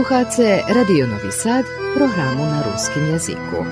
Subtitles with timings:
[0.00, 1.64] Posluhace Radio Novi Sad,
[1.94, 3.64] programu na ruskim jeziku.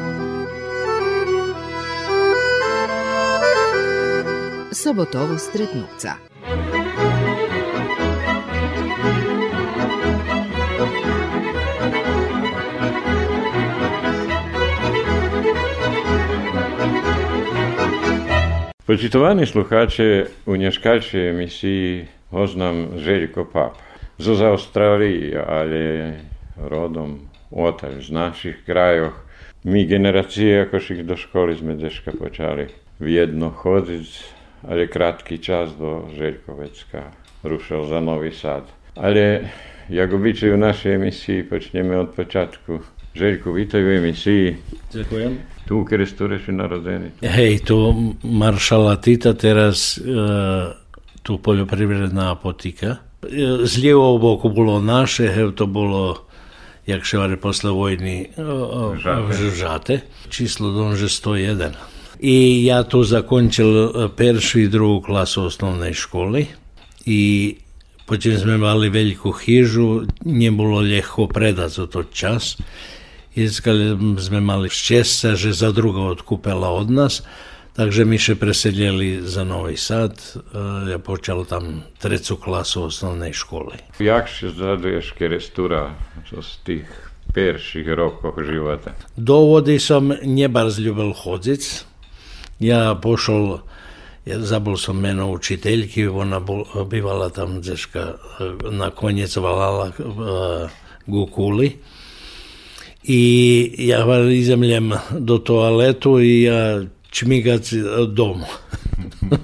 [4.72, 6.14] Sobotovo stretnuca.
[18.86, 23.87] Počitovani sluhače, u nješkačoj emisiji oznam Željko Papa.
[24.18, 26.12] z Avstralije ali
[26.56, 27.18] rodom
[27.50, 29.10] od ali z naših krajev.
[29.64, 32.66] Mi generacije, ko so jih do škole iz Medeška počeli
[32.98, 34.18] vedno hoditi,
[34.68, 37.02] ali kratki čas do Željkovecka,
[37.42, 38.62] rušil za Novi Sad.
[38.94, 39.38] Ali
[39.88, 42.78] Jagobiče u našoj emisiji počneme od početku.
[43.14, 44.56] Željko, vitaj u emisiji.
[44.90, 45.38] Zahvaljujem.
[45.68, 47.10] Tu u Krestu reši narodeni.
[47.22, 50.04] Hej, tu maršala Tita teraz, uh,
[51.22, 52.96] tu poljoprivredna apotika.
[53.64, 56.28] Z lijevog boku bolo naše, hej, to bolo
[56.86, 58.30] jak še vare posle vojni
[59.52, 60.06] žate.
[60.30, 61.74] Číslo domže 101.
[62.18, 66.46] I ja tu zakončil peršu i drugu klasu osnovnej školy
[67.06, 67.20] i
[68.08, 72.56] počem sme mali veľkú chyžu, nebolo ľahko predať za to čas.
[73.38, 77.22] Iskali sme mali šťastia, že za druga odkúpila od nás,
[77.78, 80.18] takže my še presedjeli za Novi Sad.
[80.90, 83.78] Ja počal tam trecu klasu osnovnej škole.
[84.02, 85.94] Jak še zaduješ kerestura
[86.26, 86.88] z tých
[87.30, 88.98] perších rokoch života?
[89.14, 91.62] Do vody som nebarz ľubil chodiť.
[92.58, 93.62] Ja pošol,
[94.26, 98.18] ja zabol som meno učiteľky, ona bol, bývala tam deška,
[98.74, 100.66] nakoniec valala uh,
[101.06, 101.78] Gukuli.
[103.08, 103.22] I
[103.86, 104.90] ja izemljem
[105.22, 107.64] do toaletu i ja čmigac
[108.12, 108.46] domu.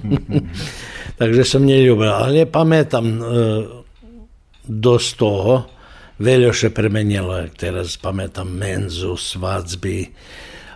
[1.19, 3.21] Takže som neľúbil, ale pamätám e,
[4.67, 5.53] dosť toho,
[6.19, 10.11] veľa še premenilo, jak teraz pamätám menzu, svadzby,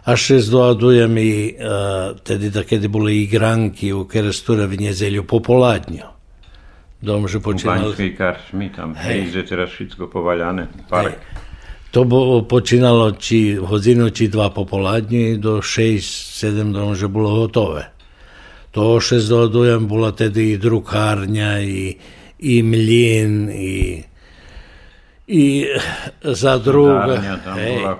[0.09, 6.08] až se zdoadujem i, uh, tedy kedy boli igranki u Kerestura v nedelju popoladnju.
[7.00, 7.80] Dom, že počínali...
[7.80, 11.16] U Banjskej karčmi tam, hej, že teraz všetko povaľané, park.
[11.16, 11.49] Hej.
[11.89, 17.89] To bolo, počínalo či hodinu, či dva popoladní, do 6-7 dom, že bolo hotové.
[18.77, 21.97] To 6 dohodujem, bola tedy i drukárňa, i,
[22.45, 24.05] i mlin, i,
[25.33, 25.44] i
[26.22, 27.17] za druga.
[27.41, 27.81] tam hej.
[27.81, 27.94] bola,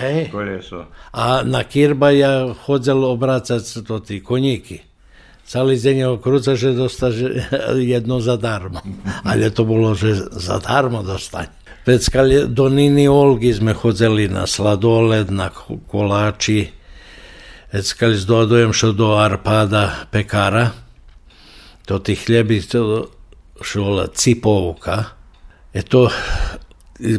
[0.00, 0.32] hej.
[0.32, 0.88] koleso.
[1.12, 4.80] A na Kirba ja chodil obrácať to tí koníky.
[5.44, 7.12] Celý deň ho krúca, že dostať
[7.94, 8.80] jedno zadarmo.
[9.28, 11.65] Ale to bolo, že zadarmo dostať.
[12.46, 13.06] Donini
[13.74, 15.50] hodzeli na sladoled, na
[15.86, 16.68] kolači,
[17.72, 20.70] Eckali dodajem što do arpada pekara,
[21.84, 22.62] to ti hljebi
[23.62, 25.04] šola cipovka,
[25.74, 26.10] e to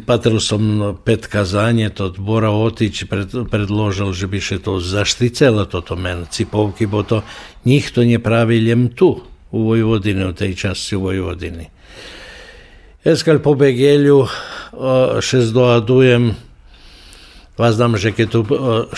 [0.05, 5.81] patril sam pet kazanje, to bora otići, pred, predložil že bi še to zašticela to
[5.81, 7.21] to men cipovki, bo to
[7.65, 11.69] njih to nje praviljem tu, u Vojvodini, u tej časti u Vojvodini.
[13.07, 14.27] Eskal po Begelju
[15.23, 16.35] še zdoadujem,
[17.55, 18.43] vas znam, že keď tu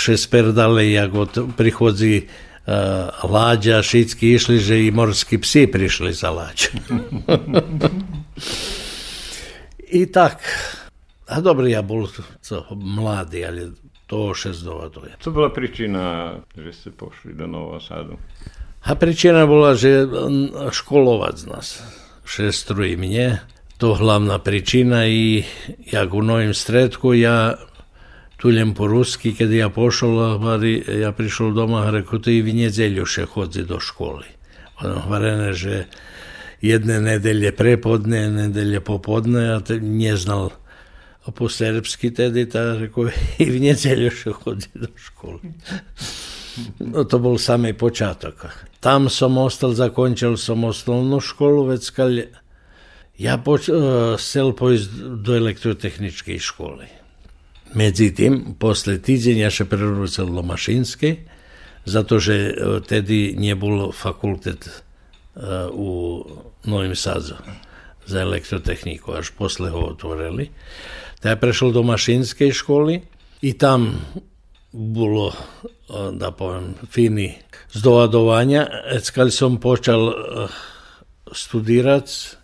[0.02, 6.34] še sperdali, jak od prichodzi uh, Láďa, všetky išli, že i morskí psi prišli za
[6.34, 6.74] Láďu.
[10.02, 10.42] I tak.
[11.30, 13.78] A dobrý, ja bol co, mladý, ale
[14.10, 15.22] to še zdoadujem.
[15.22, 18.18] Co bola príčina, že ste pošli do Novosadu?
[18.90, 20.10] A príčina bola, že
[20.74, 21.68] školovať z nás.
[22.26, 25.44] Šestru i mne to hlavna pričina i
[25.92, 27.56] jak u novim stretku ja
[28.38, 30.40] tuljem po ruski, kad ja pošao,
[31.02, 34.28] ja prišao doma, rekao, to i v nedjelju še hodzi do školi.
[34.84, 35.86] Ono, varene, že
[36.62, 40.50] jedne nedelje prepodne, nedelje popodne, ja te nije znal
[41.36, 43.08] po srpski tedi, ta rekao,
[43.40, 45.54] i v nedjelju še hodzi do školi.
[46.84, 48.50] No, to bol samý počátok.
[48.84, 52.12] Tam som ostal, zakončil som osnovnú školu, već kad
[53.20, 53.68] Ja poč-
[54.16, 56.88] chcel pojsť do elektrotechničkej školy.
[57.76, 61.28] Medzi tým, posle týdzeň ja še prerúcel do Mašinskej,
[61.84, 62.56] za to, že
[62.88, 64.88] tedy nebol fakultet
[65.76, 66.24] u
[66.64, 67.36] Novým Sadzu
[68.08, 70.50] za elektrotechniku, až posle ho otvorili.
[71.20, 73.04] Tak ja prešiel do Mašinskej školy
[73.44, 74.00] i tam
[74.72, 75.36] bolo,
[75.92, 77.36] da poviem, fini
[77.76, 78.66] zdovadovania.
[78.96, 80.14] Keď som počal
[81.30, 82.39] studirať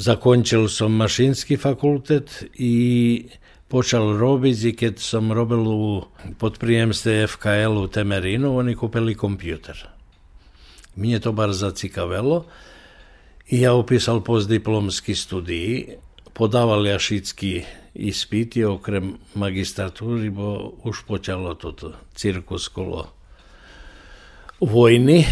[0.00, 3.28] zakončil som mašinský fakultet i
[3.68, 6.08] počal robiť, i keď som robil u
[6.40, 9.76] podprijemstve FKL u Temerinu, oni kúpili kompjuter.
[10.96, 12.48] Mne to bar zacikavelo
[13.52, 16.00] i ja upísal postdiplomský studij
[16.34, 17.66] podávali všetky
[18.00, 23.10] ispity okrem magistratúry, bo už počalo toto cirkus kolo
[24.62, 25.26] vojny.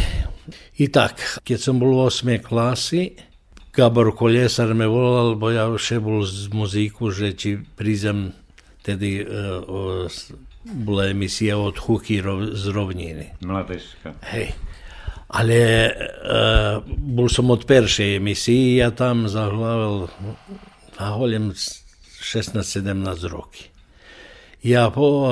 [0.78, 2.44] I tak, keď som bol v 8.
[2.44, 3.27] klasy,
[3.78, 8.34] Gabor Kolesar me volal, bo ja še bol z muziku, že či prídem
[8.82, 10.10] tedy uh,
[10.66, 12.18] bola emisija od Huki
[12.58, 13.38] z Rovniny.
[13.46, 14.18] Mladežka.
[14.34, 14.50] Hej.
[15.30, 15.58] Ale
[15.94, 20.10] uh, bol som od peršej emisiji, ja tam zahľavel
[20.98, 23.70] a holjem 16-17 roky.
[24.66, 25.30] Ja po,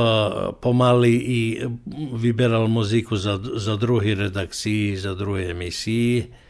[0.63, 1.41] pomali i
[2.15, 6.46] vyberal muziku za, za drugi redakciji, za druge emisiji.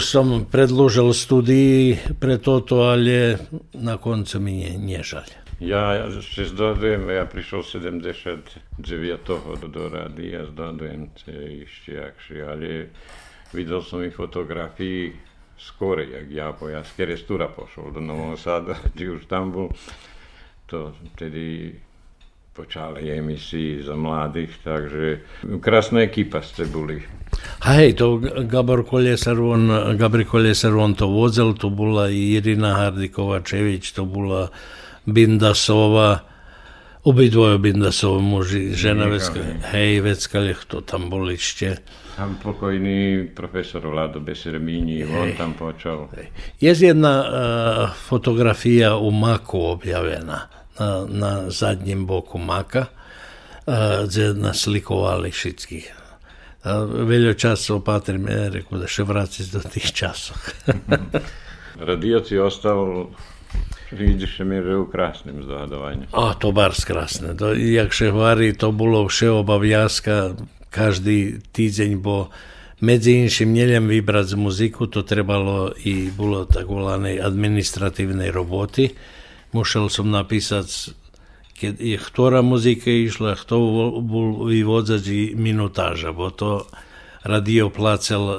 [0.00, 3.36] Sam predložil studiji pre toto, ali
[3.72, 5.32] na koncu mi je nije žalj.
[5.60, 9.18] Ja še zdodujem, ja prišel 79.
[9.60, 11.08] do, do rádia, zdodujem
[11.66, 12.68] ešte akšie, ale
[13.52, 15.12] videl som i fotografii
[15.58, 19.50] skore, jak ja po ja z Kerestura pošol do Nového Sada, či už tam
[20.66, 21.74] to tedy
[22.56, 25.20] počali emisii za mladých, takže
[25.60, 27.04] krásna ekipa ste boli.
[27.68, 28.16] Hej, to
[28.48, 29.68] Gabor Kolesar, on,
[30.00, 34.48] Gabri Kolesar, on to vozel, to bola Irina Hardikovačević, to bola
[35.04, 36.24] Bindasova,
[37.04, 39.40] obidvoje Bindasova muži, žena Vecka,
[39.76, 41.76] hej, Vecka, to tam boli ešte.
[42.16, 46.08] Tam pokojný profesor Vlado Besermini, on tam počal.
[46.60, 47.28] Je jedna uh,
[47.92, 55.86] fotografija u Maku objavljena, na, na boku Maka, uh, gdje naslikovali všetkých.
[57.06, 60.34] Veľa časov patrim, ja rekao da še vraciť do tých časov.
[61.90, 63.12] Radioc je ostal
[63.92, 66.10] Vidiš mi že u krásnym zdohadovanju.
[66.10, 67.38] A to bar krásne.
[67.38, 70.34] To, jak še hovorí, to bolo všeobavljazka
[70.74, 72.34] každý týždeň, bo
[72.82, 78.90] medzi inším nielen vybrať z muziku, to trebalo i bolo tak volanej administratívnej roboty.
[79.54, 80.96] Musel som napísať,
[81.54, 83.54] keď ktorá muzika išla, kto
[84.02, 86.66] bol vyvodzať i minutáža, bo to
[87.26, 88.36] radio plácel uh,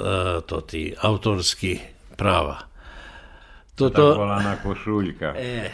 [0.48, 1.80] to tí autorský
[2.16, 2.68] práva.
[3.78, 5.38] Toto, to volaná košuľka.
[5.38, 5.70] E,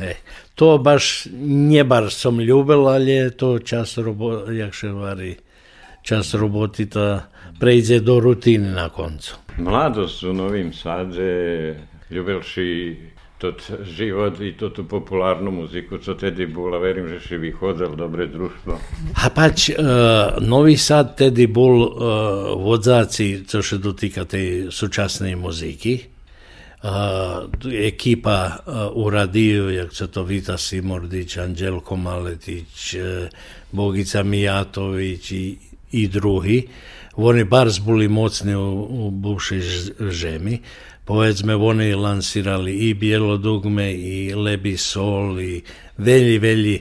[0.00, 0.12] e,
[0.56, 5.36] to baš nebar som ľúbil, ale to čas, robo, jak še varí,
[6.00, 7.20] čas roboty to
[7.60, 9.36] prejde do rutiny na koncu.
[9.60, 11.76] Mladosť u Novým Sadze,
[12.08, 12.72] ljubelši
[13.42, 18.78] tot život i to tu populárnu muziku, co tedy bola, verím, že vychodzal dobre družstvo.
[19.18, 21.90] A pač, uh, Nový Sad tedy bol uh,
[22.54, 26.06] vodzáci, co sa dotýka tej súčasnej muziky.
[26.82, 28.62] Uh, ekipa
[28.94, 33.26] u radiju, jak to Vita Simordić, Anđelko Maletić, uh,
[33.74, 35.24] Bogica Mijatović
[35.92, 36.66] i drugi.
[37.16, 39.42] Oni bars boli mocni u, u
[40.10, 40.62] žemi.
[41.04, 45.62] Povedzme, oni lansirali i bijelo dugme, i lebi sol, i
[45.98, 46.76] velji, velji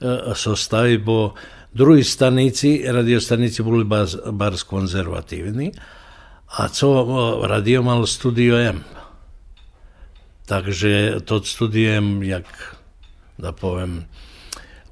[0.00, 1.34] uh, sostavi, bo
[1.72, 5.72] drugi stanici, radiostanici boli bars, bars konzervativni,
[6.46, 8.84] a co uh, radio mal studio M.
[10.46, 12.76] Takže to studio M, jak
[13.38, 14.06] da povem,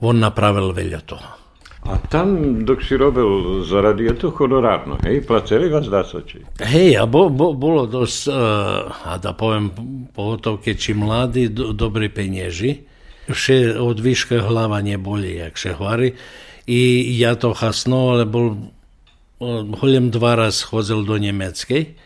[0.00, 1.43] on napravil veľa toho.
[1.84, 5.20] A tam, dok si robil za radio, to honorárno, hej?
[5.20, 5.84] Placeli vás
[6.24, 6.40] či?
[6.56, 9.68] Hej, a bo, bo, bolo dosť, uh, a da poviem,
[10.16, 12.88] pogotovo keď mladí, do, dobrí penieži,
[13.28, 16.16] vše od výške hlava neboli, jak še hovorí.
[16.64, 18.72] I ja to hasno, ale bol,
[19.76, 22.00] holem dva raz chodil do Nemeckej,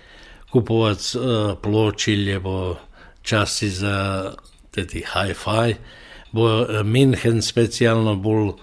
[0.50, 1.20] kupovať uh,
[1.54, 2.82] ploči, lebo
[3.22, 4.34] časti za
[4.74, 5.78] tedy hi-fi,
[6.34, 8.58] bo München speciálno bol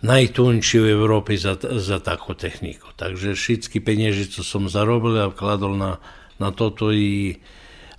[0.00, 2.92] najtunší v Európe za, za takú techniku.
[2.96, 5.92] Takže všetky peniaze, čo som zarobil a vkladol na,
[6.40, 7.36] na toto i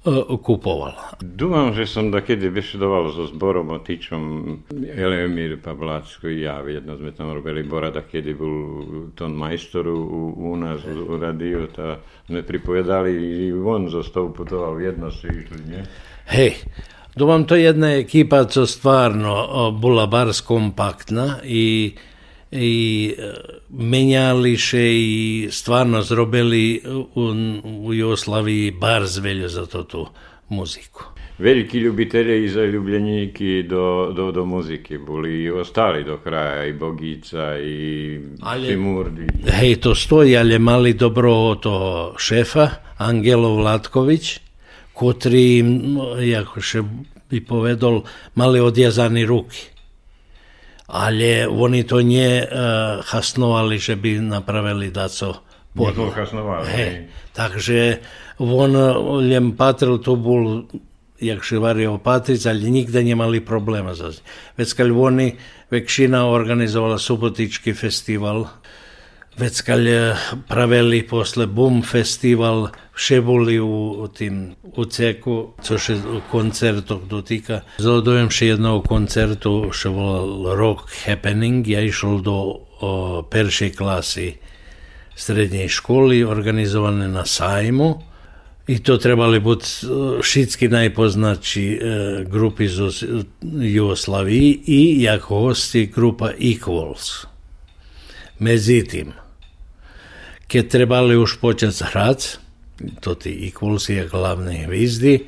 [0.06, 0.98] uh, kupoval.
[1.22, 4.24] Dúfam, že som dokedy vyštudoval so zborom Otičom
[4.74, 6.58] Eleomír Pavlácko i ja.
[6.66, 8.56] Jedno sme tam robili bora, kedy bol
[9.14, 14.82] ton majstor u, u nás u radiu, tá sme pripovedali i on zo stov putoval
[14.82, 15.84] jedno si išli, nie?
[16.32, 16.64] Hej,
[17.16, 21.94] Domam to jedna ekipa, co stvarno bula bars kompaktna i
[22.52, 23.34] i e,
[23.70, 26.82] menjališe i stvarno zrobili
[27.16, 27.22] u,
[27.88, 30.08] u Jugoslaviji bar zvelju za to tu
[30.50, 31.04] muziku.
[31.40, 37.58] Veliki ljubitelji i zaljubljeniki do, do, do muzike bili i ostali do kraja, i Bogica,
[37.60, 38.68] i Timurdi.
[38.68, 39.28] Simurdi.
[39.52, 44.40] Hej, to stoji, ali je mali dobro to šefa, Angelo Vlatković,
[45.02, 45.66] kotri,
[46.22, 46.86] jako še
[47.32, 48.04] bi povedal,
[48.38, 49.72] mali odjazani ruky.
[50.92, 54.92] Ale oni to nie uh, hasnovali, že by napravili
[55.72, 56.12] podľa.
[56.12, 56.66] Hasnovali.
[56.68, 56.94] Hey,
[57.32, 58.04] takže
[58.44, 58.76] on
[59.24, 60.68] len patril, to bol
[61.22, 64.12] jak Šivari Opatric, ali nigde nemali problema za
[64.58, 65.36] Već kad oni
[65.70, 68.46] većina organizovala Subotički festival,
[69.38, 69.80] već kad
[70.48, 75.98] pravili posle Boom festival, vše boli u, tim u ceku, což je
[76.32, 77.62] koncertov dotyka.
[77.78, 82.38] Zaudujem še jedného koncertu, što volal Rock Happening, ja išol do
[82.82, 84.34] o, peršej klasy
[85.16, 88.02] srednjej školy, organizované na sajmu,
[88.68, 89.66] i to trebali biti
[90.24, 91.80] šitski najpoznači e,
[92.30, 92.78] grupi iz
[93.62, 97.26] Jugoslaviji i jako hosti grupa Equals.
[98.40, 99.14] Međutim,
[100.52, 102.40] kad trebali už početi hrat,
[103.00, 105.24] to ti Equals je glavni hvizdi,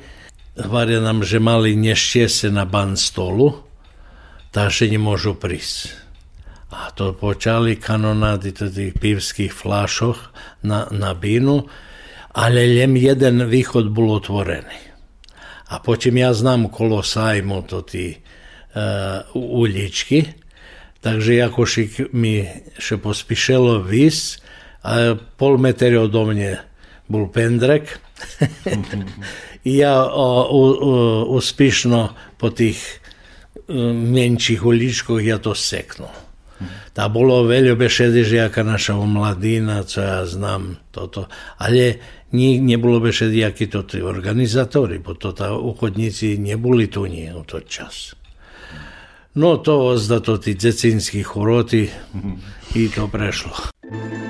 [0.56, 3.52] varja nam že mali nješće na ban stolu,
[4.50, 5.88] taše nie možu pris.
[6.70, 10.18] A to počali kanonadi tih pivskih flašoh
[10.62, 11.68] na, na binu,
[12.32, 14.92] ale len jeden východ bol otvorený.
[15.70, 20.34] A počím ja znam kolo sajmu to tí uh, uličky,
[21.00, 22.44] takže Jakošik mi
[22.78, 24.43] še pospišelo vys,
[24.84, 26.60] a pol meter odo mne
[27.08, 27.96] bol pendrek.
[29.68, 30.60] I ja o, o,
[31.40, 32.78] uspišno po tých
[33.68, 36.08] um, menších uličkoch ja to seknu.
[36.94, 41.26] Tá bolo veľa jaká naša mladina, co ja znam toto.
[41.58, 41.98] Ale
[42.30, 47.42] nie, nebolo by všelijakí to tí organizátori, bo to tá uchodníci neboli tu nie o
[47.42, 48.14] to čas.
[49.34, 51.90] No to ozda to tí decínskí choroty
[52.78, 53.74] i to prešlo.
[53.82, 54.23] Jak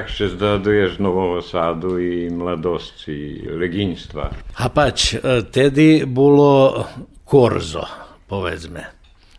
[0.00, 4.30] także zdradujesz nową osadu i mladość i legiństwa.
[4.56, 5.16] A patrz,
[5.48, 6.84] wtedy e, było
[7.24, 7.86] korzo,
[8.28, 8.84] powiedzmy.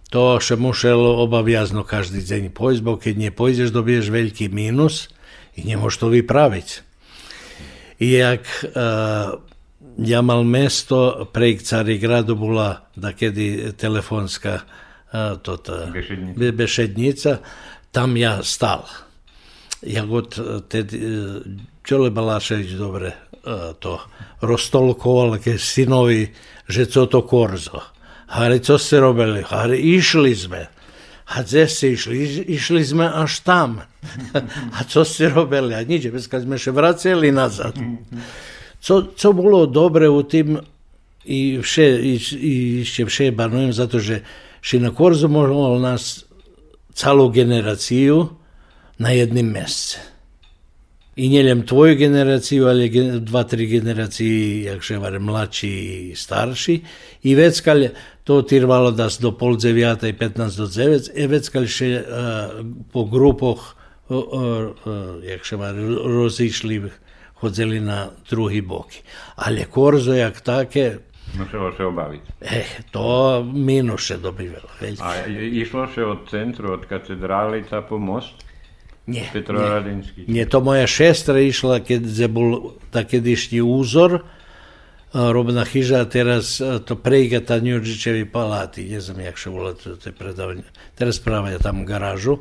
[0.10, 5.10] To się musielo obawiazno każdy dzień pójść, bo kiedy nie pójdziesz, dobijesz wielki minus
[5.58, 6.84] i nie możesz to wyprawić.
[8.00, 9.32] I jak e,
[9.98, 14.62] ja mal mesto, prejk Carigradu bola da kedy telefonská
[15.44, 16.52] tota, bešednica.
[16.54, 17.38] bešednica,
[17.92, 18.86] tam ja stal
[19.82, 21.00] jak od tedy
[21.84, 23.12] Čole Balašević dobre
[23.80, 23.98] to
[24.42, 26.30] roztolkoval ke synovi,
[26.70, 27.82] že co to korzo.
[28.32, 29.42] Hari, co ste robili?
[29.44, 30.70] Hari, išli sme.
[31.32, 32.16] A gde ste išli?
[32.48, 33.82] Išli sme až tam.
[34.78, 35.76] A co ste robili?
[35.76, 37.76] A nič, kad sme še vraceli nazad.
[38.82, 40.58] Co, co bolo dobre u tým,
[41.26, 42.14] i, vše, i,
[42.82, 44.26] ešte vše banujem za to, že
[44.80, 46.26] na korzo mohol nás
[46.94, 48.41] celú generáciu
[48.98, 50.12] na jednom mjesce.
[51.16, 56.80] i njeljem tvoju generaciju, ali dva, tri generaciji, jak še var, mlači i starši.
[57.24, 57.84] I već kad
[58.24, 62.66] to tirvalo da do pol dzevijata i 15 do 9, e već kad še uh,
[62.94, 63.76] po grupoh,
[64.10, 65.76] uh, uh, jak še var,
[66.16, 66.82] rozišli,
[67.44, 69.04] hodzeli na drugi boki.
[69.36, 70.92] Ali korzo jak take,
[71.32, 72.32] Muselo se obaviti.
[72.42, 74.68] Eh, to minuše dobivalo.
[75.00, 78.51] A išlo se od centru, od katedrali ta po most?
[79.12, 80.26] Nie, Petrovaradinski.
[80.28, 80.34] nie.
[80.34, 84.22] Nie, to moja šestra išla, keď bol takedišnji uzor,
[85.14, 89.96] robna hiža, a teraz to prejga ta Njuđićevi palati, ne znam jak še vola to,
[89.96, 90.64] to predavanje.
[90.96, 92.38] Teraz pravaju tam garažu.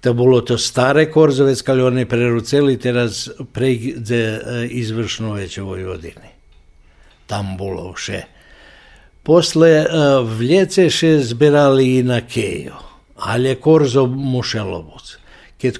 [0.00, 6.30] To bolo to stare Korzovec, kali oni preruceli, teraz prejde izvršno već u Vojvodini.
[7.26, 8.22] Tam bolo še.
[9.26, 9.86] Posle
[10.22, 12.78] v ljece še zbirali i na Kejo,
[13.16, 15.16] ali je Korzo Mušelovac.
[15.16, 15.25] Kad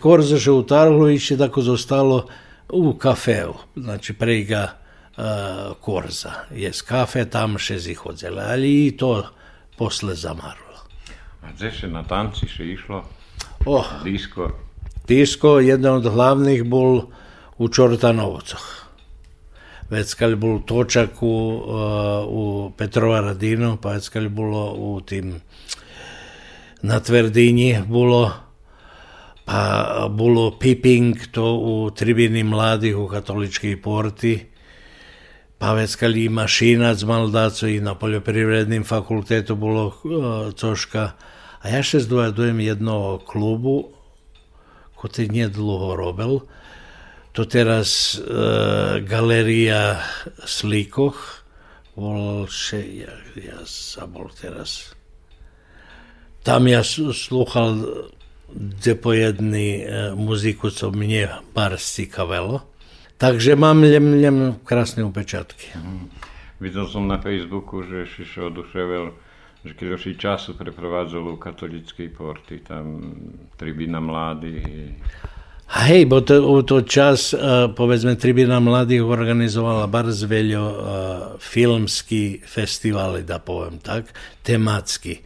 [0.00, 2.26] Korzo še utarlo, iće tako zostalo
[2.68, 4.70] u kafeu, znači prega
[5.16, 6.32] uh, Korza.
[6.54, 9.24] Jes kafe, tam še zihodzele, ali i to
[9.76, 10.80] posle zamarlo.
[11.42, 13.04] A gdje se na tanci še išlo?
[13.66, 14.50] Oh, Disko.
[15.06, 17.02] Disko, jedan od glavnih bol
[17.58, 18.64] u Čortanovcoh.
[19.90, 25.40] Već kad bol točak u, uh, u Petrova Radinu, pa već kad bilo u tim
[26.82, 28.32] na Tverdinji, bilo
[29.46, 34.46] pa bilo piping to u tribini mladih u katoličkoj porti,
[35.58, 41.10] pa već kad i mašinac mal daco i na poljoprivrednim fakultetu bilo uh, coška,
[41.62, 43.76] a ja še zdvojadujem jedno klubu,
[44.98, 46.40] ko te nije dlho robil,
[47.32, 50.02] to teraz uh, galerija
[50.42, 51.22] slikoh,
[51.94, 54.90] volal še, ja, ja zabol teraz.
[56.42, 58.10] Tam ja sluhal
[58.50, 62.60] gdje po jedni uh, muziku, co mnie bar cikavelo.
[63.18, 65.72] Takže mám ljem, ljem krásne upečatky.
[65.76, 66.12] Mm.
[66.60, 69.12] Videl som na Facebooku, že si sa oduševil,
[69.64, 73.12] že keď si času preprovádzal u katolickej porty, tam
[73.60, 74.96] tribína mladých.
[75.66, 80.74] Hej, bo to, to čas, uh, povedzme, Tribina mladých organizovala bardzo veľo uh,
[81.42, 84.14] filmský festivaly, da poviem tak,
[84.46, 85.18] tematski.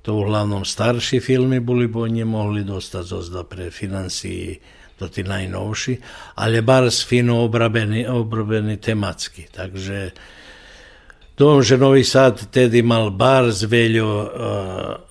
[0.00, 4.56] To uglavnom starší filmy boli, bo nemohli dostať zozda pre financiji
[5.00, 5.94] do ti najnovši,
[6.36, 9.48] ali bar fino obrabeni, obrabeni tematski.
[9.48, 10.12] Takže
[11.40, 14.28] Dom, že Novi Sad tedy mal bar z veľo uh,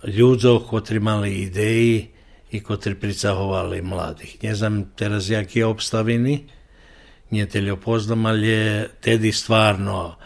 [0.05, 2.05] ľudzov, ktorí mali ideji
[2.53, 4.37] i ktorí pricahovali mladých.
[4.45, 6.45] Ne znam teraz, jak je obstavini,
[7.33, 10.18] nie teľo poznam, ali tedy stvarno,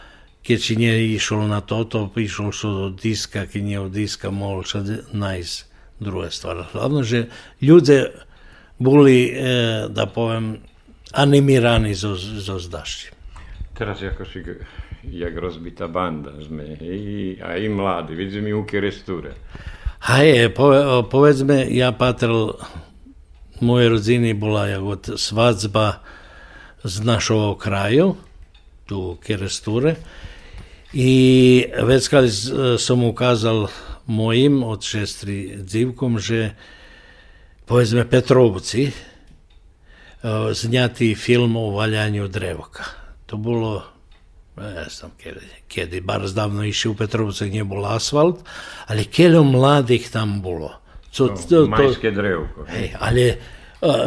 [0.44, 4.68] keď si nie išol na toto, išol išlo do diska, keď nie od diska mohol
[4.68, 5.54] sa nájsť
[6.04, 6.68] druhé stvar.
[6.76, 7.32] Hlavno, že
[7.64, 8.12] ljude
[8.76, 10.60] boli, eh, da povem,
[11.12, 13.10] animirani zo, zo, zdašći.
[13.74, 14.36] Teraz jakoś
[15.04, 19.34] jak rozbita banda sme, I, a i mladi, vidim mi uke resture.
[20.00, 22.52] A je, pove, povedzme, ja patril,
[23.60, 26.00] moje rodziny bila je od svadzba
[26.84, 28.16] z našog kraju,
[28.86, 30.23] tu keresture, resture,
[30.94, 31.12] i
[31.82, 32.08] već
[32.78, 33.68] sam ukazal
[34.06, 36.54] mojim od šestri dzivkom, že
[37.66, 38.92] povedzme Petrovci
[40.52, 42.84] zňatý film o valjanju drevoka.
[43.26, 43.82] To bolo
[44.56, 48.46] ne znam kedy, kedy bar zdavno išli u Petrovce gdje bol asfalt,
[48.86, 50.70] ali keľo mladých tam bolo.
[51.10, 52.66] Co, to, to, majské drevko.
[52.70, 53.24] Hej, ale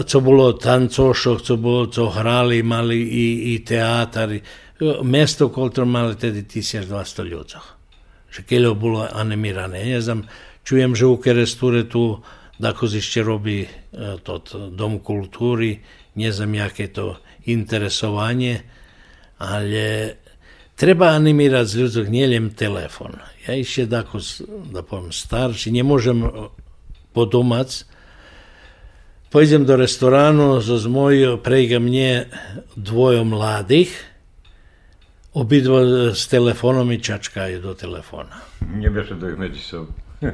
[0.08, 4.42] co bolo tancošok, co, bolo, co hrali, mali i, i teatari.
[5.02, 7.58] Mesto, koľko mali tedy 1200 ľudí.
[8.28, 9.88] Že keľo bolo animirané.
[9.90, 10.30] Ja znam,
[10.62, 12.22] čujem, že u Keresture tu
[12.58, 13.70] dako ešte robí
[14.26, 14.42] to
[14.74, 15.82] Dom kultúry,
[16.18, 18.66] ne znam jaké to interesovanie,
[19.38, 20.18] ale
[20.74, 23.22] treba animirati s ľudzok nieljem telefon.
[23.46, 24.18] Ja ešte dako,
[24.74, 26.26] da poviem, starší, nemôžem
[27.14, 27.86] podomac,
[29.30, 32.28] pojdem do restoránu so z mojho, prejga mne
[32.74, 33.94] dvojo mladých,
[35.36, 38.32] obidva s telefónom i čačkajú do telefóna.
[38.64, 39.92] Nebeže do ich medzi sobou.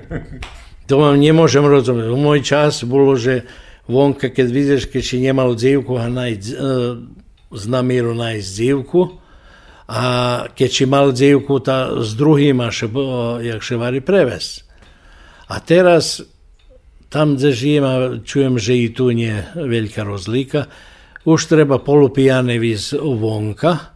[0.92, 2.12] To vám nemôžem rozumieť.
[2.12, 3.48] V môj čas bolo, že
[3.88, 6.56] vonka, keď vidíš, keď si nemal dzivku a nájsť, e,
[7.56, 9.02] z namieru nájsť dzivku,
[9.88, 10.04] a
[10.52, 12.92] keď si mal dzivku, tá s druhým až,
[13.44, 14.64] jak še vari preves.
[15.48, 16.24] A teraz,
[17.08, 20.68] tam, žijem, a čujem, že i tu nie veľká rozlika,
[21.24, 23.93] už treba polupijane víz vonka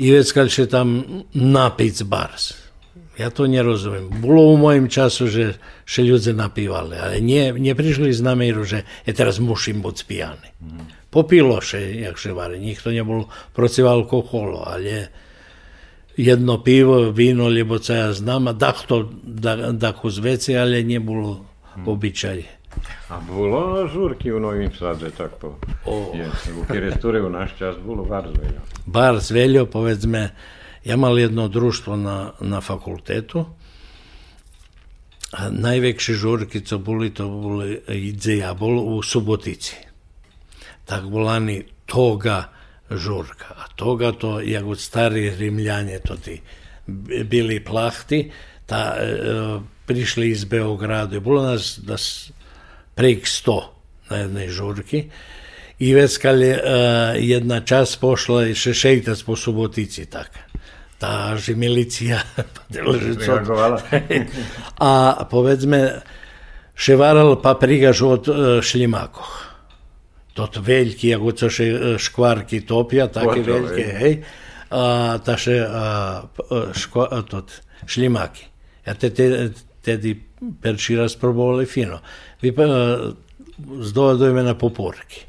[0.00, 2.52] i već kad će tam napic bars.
[3.18, 4.08] Ja to nerozumiem.
[4.22, 9.12] Bolo u mojim času, že še ľudia napívali, ale nie, neprišli z namieru, že je
[9.12, 10.48] teraz musím byť pijany.
[10.64, 10.88] Mm.
[11.12, 12.56] Popilo še, jak še vari.
[12.56, 15.12] Nikto nebol protiv alkoholu, ale
[16.16, 19.04] jedno pivo, víno, lebo co ja znam, a dachto,
[19.76, 21.44] dachu z veci, ale nebolo
[21.76, 21.84] mm.
[21.84, 22.59] obyčaj.
[23.10, 25.58] A bolo žurky u Novým Sade takto?
[25.84, 26.14] O.
[26.14, 28.60] Je, u Kirestúre u náš čas bolo bar zveľo.
[28.86, 30.30] Bar zveľo, povedzme,
[30.86, 33.46] ja mal jedno društvo na, na fakultetu,
[35.30, 39.78] a najväčšie žurky, co boli, to boli idze ja bol u Subotici.
[40.82, 42.50] Tak volani toga
[42.90, 43.54] žurka.
[43.54, 46.34] A toga to, jak od stari Rimljanje, to ti
[47.30, 48.26] bili plahti,
[48.66, 49.06] ta, e,
[49.86, 51.20] prišli iz Beogradu.
[51.20, 51.94] Bilo nas da
[53.00, 53.72] prek sto
[54.10, 55.04] na jednej žurki
[55.80, 56.60] i već kad je e,
[57.18, 60.28] jedna čas pošla i šešeljtac po Subotici tak.
[60.98, 62.20] Ta že milicija
[62.54, 63.48] pa deležicot.
[64.92, 66.02] A povedzme,
[66.74, 69.46] ševaral pa prigaž od e, šljimakoh.
[70.34, 74.20] Tot veljki, ako co še e, škvarki topja, taki veljke, hej.
[74.70, 75.88] A, ta še a,
[76.20, 78.44] a, tot, šlimaki.
[78.84, 79.48] Ja te, te,
[79.80, 80.14] tedi
[80.62, 82.00] perčira probovali fino.
[82.40, 83.12] Pa, e,
[83.80, 85.28] z dojme na poporki.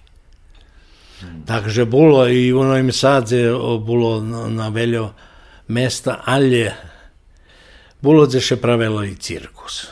[1.45, 3.53] Takže bolo i ono im sad je
[4.49, 5.13] na veljo
[5.67, 6.75] mesta, ali je
[8.01, 9.87] se gdje pravilo i cirkus.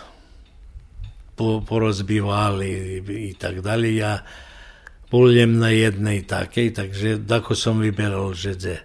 [1.36, 2.69] Po, porozbivali
[3.08, 3.95] i, tak dalje.
[3.95, 4.25] Ja
[5.10, 6.23] poljem na jedne i
[6.62, 8.77] i takže dako sam vyberal že dze.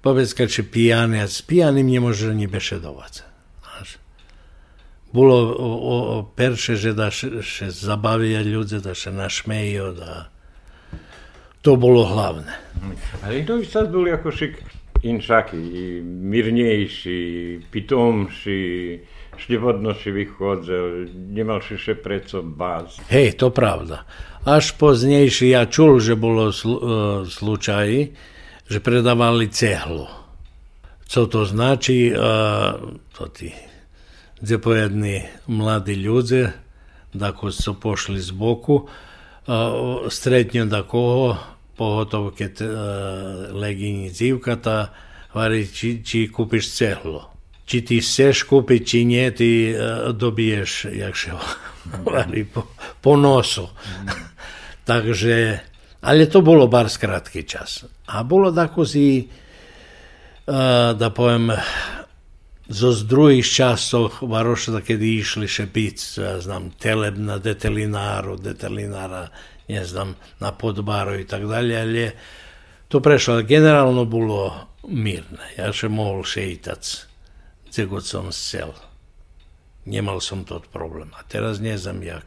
[0.00, 3.27] Powiedz, kad pijany, s pijanim pijanym nie może nie.
[5.12, 10.28] O, o, perše, že da še, še zabavija ljude, da še našmejo, da
[11.64, 12.52] to bolo hlavne.
[13.24, 14.60] Ali to sad boli ako šik
[15.02, 15.56] inšaky,
[16.04, 17.20] mirnejší,
[17.72, 19.00] pitomší,
[19.38, 23.00] šljevodnoši vychodzel, nemal še preco báz.
[23.08, 24.04] Hej, to pravda.
[24.44, 26.82] Až poznejší ja čul, že bolo slu, uh,
[27.24, 28.12] slučaji,
[28.68, 30.04] že predávali cehlu.
[31.08, 32.12] Co to znači?
[32.12, 33.67] Uh, to ti
[34.40, 36.46] gdje pojedni mladi ljudi,
[37.12, 38.88] dakle su pošli z boku,
[40.10, 41.34] stretnju dakle,
[41.76, 42.52] pogotovo kad
[43.52, 44.94] legini dzivkata,
[45.34, 47.30] vari či, či kupiš cehlo.
[47.64, 49.74] Či ti seš kupi či nje, ti
[50.12, 51.32] dobiješ, jak še
[52.12, 52.64] vari, po,
[53.00, 53.68] po nosu.
[54.88, 55.58] Takže,
[56.00, 57.84] ali to bilo bar skratki čas.
[58.06, 59.28] A bilo tako si,
[60.94, 61.50] da pojem,
[62.68, 69.28] zo z druhých časov Varoša, kedy išli šepic, ja znam, teleb na detelinaru, detelinára
[69.68, 72.12] ne znam, na podbaru i tak dalje, ali je
[72.88, 73.42] to prešlo.
[73.42, 75.38] Generalno bilo mirno.
[75.56, 77.06] Ja še mohol šeitac,
[77.68, 78.72] gdje god som sel.
[79.84, 81.12] Nemal som to problem.
[81.16, 82.24] A teraz ne znam jak.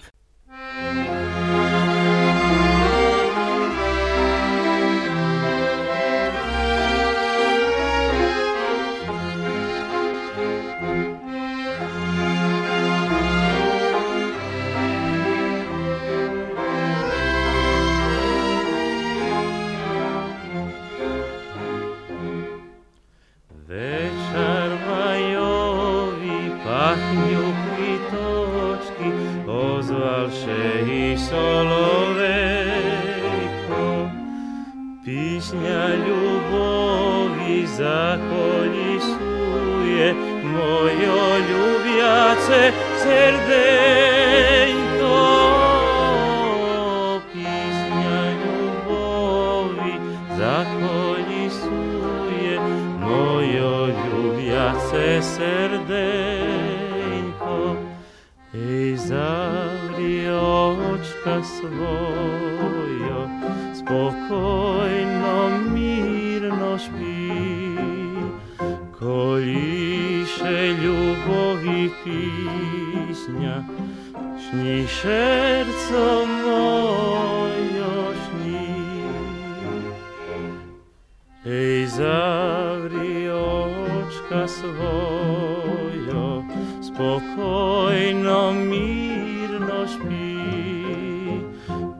[84.11, 86.43] oczka swojo,
[86.81, 90.41] spokojno, mirno śpi.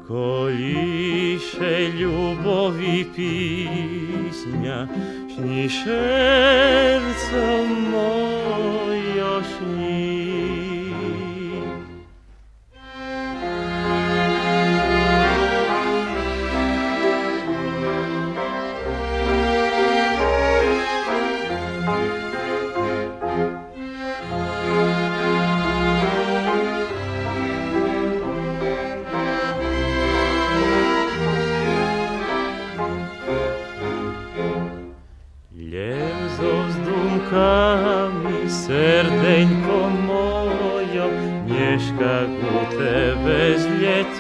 [0.07, 4.87] Koli się lubowi pisnia,
[5.35, 7.43] śni serce
[7.91, 8.80] moje.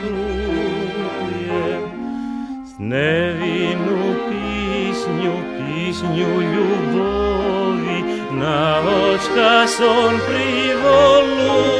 [0.01, 1.83] танцуем
[2.65, 7.99] с невинную песню, песню любови.
[8.31, 11.70] На очка сон приволнует.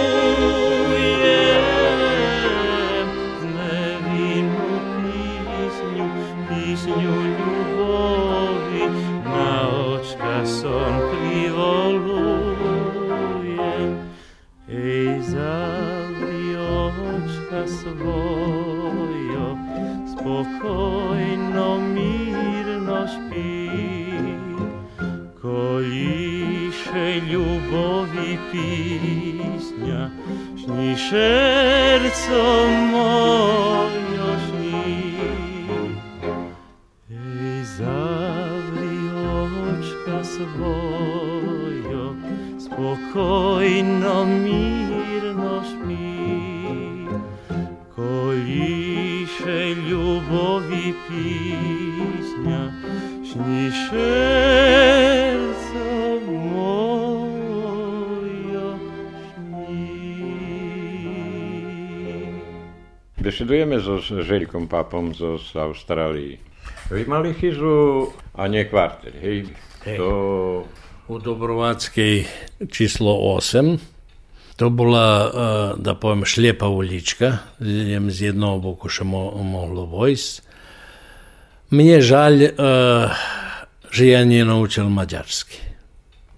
[32.12, 35.16] Serco mojo śni.
[37.12, 38.98] Ej, zawri
[39.40, 42.06] oczka swojo,
[42.60, 47.08] spokojno, mirno śpi.
[47.96, 52.72] Kolisze lubowi pisnia,
[53.24, 53.72] śni
[63.32, 66.36] Besedujeme so Željkom Papom zo Austrálii.
[66.92, 69.48] Vy mali chyžu a nie kvarter, hej?
[69.88, 69.96] hej.
[70.04, 70.68] To...
[71.08, 72.28] U Dobrovackej
[72.68, 73.80] číslo 8.
[74.60, 75.30] To bola, e,
[75.80, 77.56] da poviem, šljepa ulička,
[78.12, 80.44] z jednog boku še mo, mohlo vojsť.
[81.72, 82.54] Mne žalj, e,
[83.96, 85.71] že ja nie naučil maďarsky.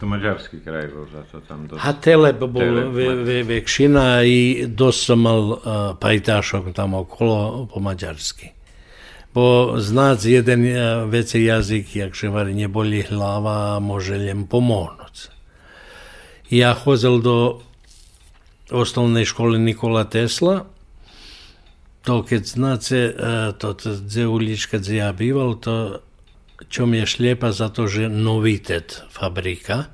[0.03, 1.77] To mađarski kraj bol, zato tam do...
[1.81, 2.91] A telep bol
[3.47, 5.55] vekšina i dost som mal e,
[5.99, 8.49] pajtašok tam okolo po mađarski.
[9.33, 10.65] Bo znac jeden
[11.07, 15.29] veći jazik, jak ševari ne boli hlava, može ljem pomonoc.
[16.49, 17.61] Ja hozel do
[18.71, 20.65] osnovne škole Nikola Tesla,
[22.01, 25.99] to kad uh, e, to dze ulička dze ja bival, to
[26.73, 29.93] čo mi je šliepa za to, že novitet fabrika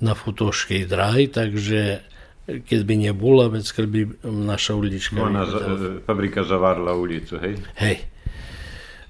[0.00, 2.00] na Futoškej dráhy, takže
[2.48, 5.20] keď by nebola, veď by naša ulička...
[5.20, 5.60] Ona za,
[6.08, 7.60] fabrika zavárla ulicu, hej?
[7.76, 8.08] Hej.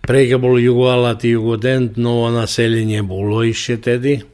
[0.03, 4.27] Prega bol jugoalat i jugodent, no naseljenje bolo ešte tedy,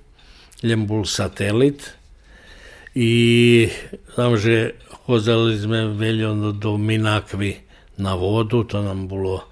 [0.65, 1.93] len bol satelit.
[2.97, 3.13] I
[4.17, 7.61] znam, že chodili sme veľa do, Minakvi
[8.01, 9.45] na vodu, to nám bolo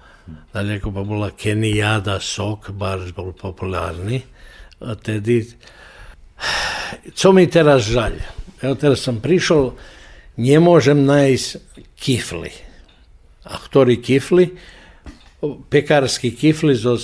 [0.53, 4.23] daleko pa bola Kenijada sok, bar bol populárny.
[4.81, 5.45] A tedy,
[7.13, 8.19] co mi teraz žalj?
[8.61, 9.75] Evo teraz som prišol,
[10.41, 11.47] nemôžem nájsť
[11.95, 12.51] kifly.
[13.45, 14.51] A ktorý kifli?
[15.69, 16.97] Pekarski kifli, zo,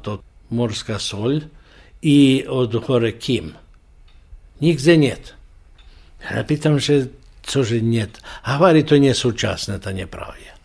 [0.00, 1.44] to morská soľ
[2.00, 3.52] i od hore kim.
[4.60, 5.36] Nigde niet.
[6.24, 7.12] Ja pýtam, že
[7.44, 8.18] cože niet.
[8.42, 10.55] A hovorí, to nie súčasné, to nepravia.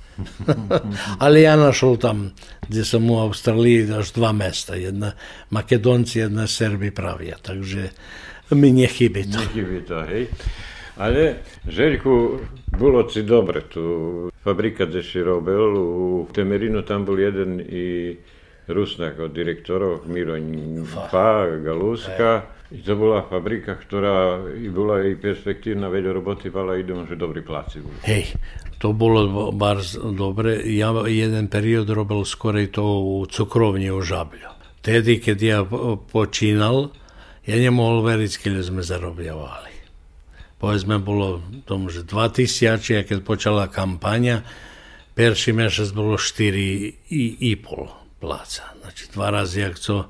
[1.26, 2.32] Ali ja našol tam,
[2.70, 4.76] gdje sam u Australiji, još dva mesta.
[4.76, 5.12] Jedna
[5.50, 7.38] Makedonci, jedna Serbi pravija.
[7.42, 7.90] Takže
[8.52, 8.72] mi
[9.24, 9.40] to.
[9.40, 10.28] Nie chybi to, hej.
[10.98, 11.36] Ale
[11.68, 12.40] Željku,
[12.80, 14.32] bolo ci dobre tu.
[14.44, 14.86] Fabrika
[15.26, 18.18] robil, u Temerinu tam bol jeden i
[18.68, 20.36] Rusnak od direktorov, Miro
[21.12, 22.42] Pa, Galuska.
[22.72, 27.44] I to bola fabrika, ktorá i bola i perspektívna, veľa roboty mala i že dobrý
[27.44, 28.00] pláci boli.
[28.08, 28.32] Hej,
[28.82, 29.78] to bolo bar
[30.18, 30.66] dobre.
[30.74, 34.50] Ja jeden period robil skorej to u cukrovni u Žablju.
[34.82, 35.60] Tedy, keď ja
[36.10, 36.90] počínal,
[37.46, 39.70] ja nemohol veriť, keď sme zarobljavali.
[40.58, 44.42] Povedzme, bolo tomu, že 2000, a keď počala kampanja,
[45.14, 46.50] perši mešac bolo 4
[47.14, 47.86] i, i pol
[48.18, 48.74] pláca.
[48.82, 50.10] Znači, dva razy, jak to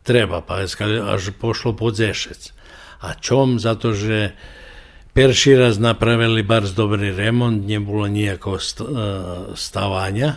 [0.00, 2.56] treba, pa až pošlo pod zešec.
[3.04, 3.60] A čom?
[3.60, 4.32] Zato, že
[5.16, 8.58] perši raz napravili bar dobrý remont, nebolo nijako
[9.54, 10.34] stavanja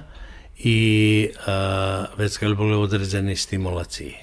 [0.60, 4.13] i a, već kad boli određene stimulacije.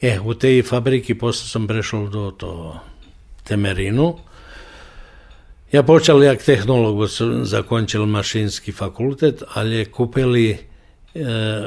[0.00, 2.80] E, u tej fabriki posle sam prešao do to
[3.44, 4.16] Temerinu.
[5.72, 7.08] Ja počal jak tehnolog,
[7.42, 10.58] zakončil mašinski fakultet, ali je kupili e,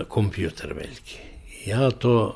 [0.08, 1.18] kompjuter veliki.
[1.66, 2.36] Ja to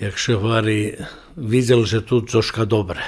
[0.00, 0.94] jak še vari,
[1.36, 3.02] videl, že tu troška dobre.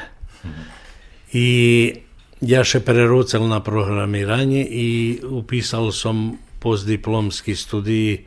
[2.41, 4.89] Ja še prerucal na programiranje i
[5.25, 8.25] upisal som postdiplomski studij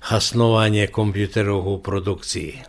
[0.00, 2.62] hasnovanje kompjuterov u produkciji.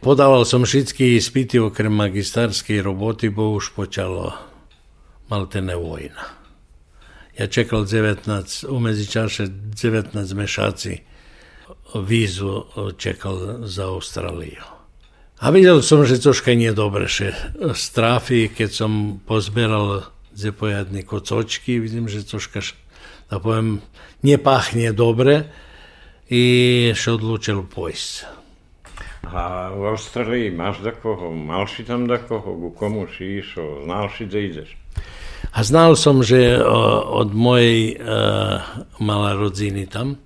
[0.00, 4.36] Podával som všetky ispity okrem magistarskej roboty, bo už počalo
[5.32, 6.28] maltene vojna.
[7.38, 11.00] Ja čekal 19, u medzičaše 19 mešaci
[12.04, 12.64] vízu
[13.00, 14.73] čekal za Austráliju.
[15.42, 17.34] A videl som, že troška nie dobre, že
[17.74, 18.92] strafi, keď som
[19.26, 22.62] pozberal gdje pojadni kocočki, vidim, že troška,
[23.30, 23.82] da povem,
[24.22, 25.50] nie pachne dobre
[26.30, 28.42] i še odlučil pojsť.
[29.30, 31.32] A v Austrálii máš da koho?
[31.32, 32.54] Mal si tam da koho?
[32.54, 33.84] Ku komu si išao?
[33.84, 34.76] Znal si da ideš?
[35.54, 36.58] A znal som, že
[37.14, 38.58] od mojej uh,
[38.98, 40.18] mala rodziny tam,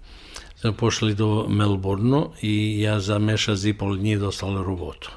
[0.60, 5.10] Sam pošli do Melbourne i ja za mešac i pol dni dostal robotu.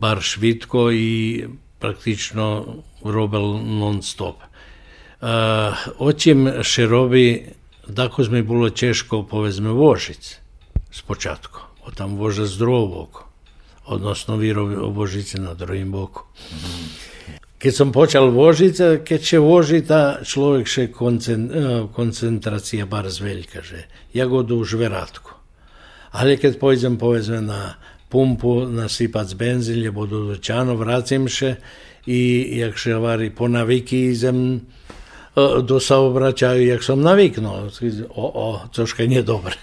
[0.00, 1.44] Bar švitko i
[1.78, 2.66] praktično
[3.04, 4.42] robel non stop.
[4.42, 4.46] E,
[5.22, 7.52] uh, očim še robi,
[8.34, 10.34] mi bilo češko povezme vožic
[10.90, 13.22] s počatku, O tam voža s boku,
[13.86, 14.74] odnosno vi robi
[15.38, 16.24] na drugim boku.
[16.50, 17.13] Mm -hmm.
[17.64, 18.76] Kad sam počal vožiť,
[19.08, 20.88] kad će voži, a človek še eh,
[21.96, 25.32] koncentracija bar zveljka že ja go duž veratko.
[26.12, 27.74] Ali kad pojdem povezme na
[28.08, 31.54] pumpu nasipac benzin, lebo do dućanu vracim še
[32.06, 37.70] i jak še vari po naviki izem eh, do saobraćaju, jak sam naviknuo.
[38.10, 39.54] O, o, coška nije dobro.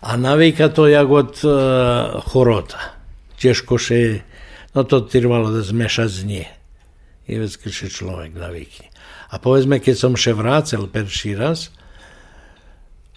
[0.00, 2.92] A navika to jak god uh, eh, horota.
[3.40, 4.20] Teško še,
[4.74, 6.44] no to tirvalo da zmeša z nje.
[7.28, 8.92] Vec, keď še človek navykne.
[9.32, 11.72] A povedzme, keď som še vrácel perší raz,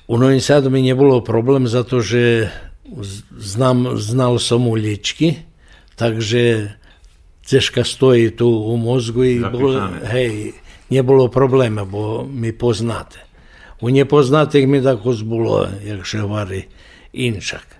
[0.07, 2.47] u Novým Sadu mi nebolo problém za to, že
[3.35, 5.43] znam, znal som uličky,
[5.99, 6.71] takže
[7.43, 10.55] ťažka stojí tu u mozgu i bolo, hej,
[10.87, 13.19] nebolo probléma, bo mi poznáte.
[13.83, 16.65] U nepoznatých mi tako zbulo, jak še hovorí,
[17.13, 17.77] inšak.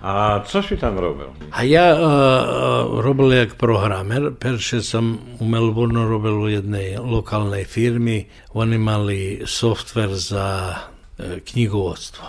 [0.00, 1.32] A co si tam robil?
[1.50, 4.30] A ja uh, robil jak programer.
[4.38, 8.28] Perše som u Melbourne robil u jednej lokálnej firmy.
[8.52, 12.24] Oni mali software za uh, knjigovodstvo.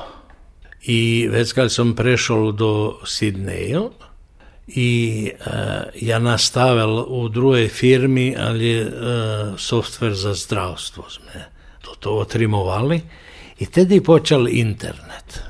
[0.88, 3.92] I već kad som prešol do Sidneju,
[4.68, 4.92] i
[5.32, 8.92] uh, ja nastavil u drugoj firmi, ali je
[9.56, 13.02] software za zdravstvo sme to, to otrimovali.
[13.58, 15.47] I tedy počal internet.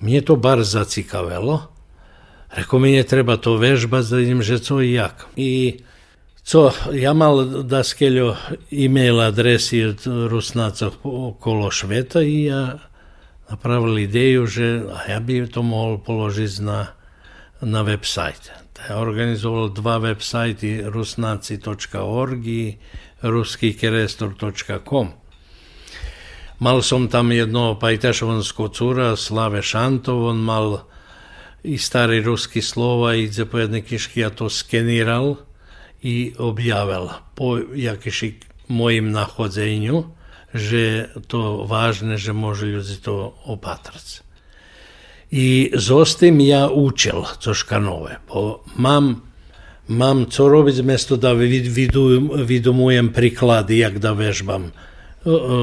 [0.00, 1.62] Mne to bar zacikavelo.
[2.50, 5.26] Rekao mi je treba to vežbať, da vidim že co i jak.
[5.36, 5.80] I
[6.42, 8.36] co, ja mal da skeljo
[8.72, 12.78] e-mail adresi od Rusnaca okolo Šveta i ja
[13.50, 16.86] napravil ideju, že a ja bi to mohol položiť na,
[17.60, 18.06] na web.
[18.88, 22.78] Ja organizoval dva web sajty rusnaci.org i
[23.22, 25.19] ruskikerestor.com.
[26.60, 30.84] Mal som tam jedno pajtašovanského cura, Slave Šantov, on mal
[31.64, 35.40] i starý ruský slova i zapojedné kišky, ja to skeniral
[36.04, 40.12] i objavil po jakiši mojim nachodzenju,
[40.52, 44.20] že to vážne, že môžu ľudí to opatrať.
[45.32, 49.24] I zostým ja učil troška nové, bo mám,
[49.88, 54.76] mám co robiť, mesto da vidomujem príklady, jak da vežbam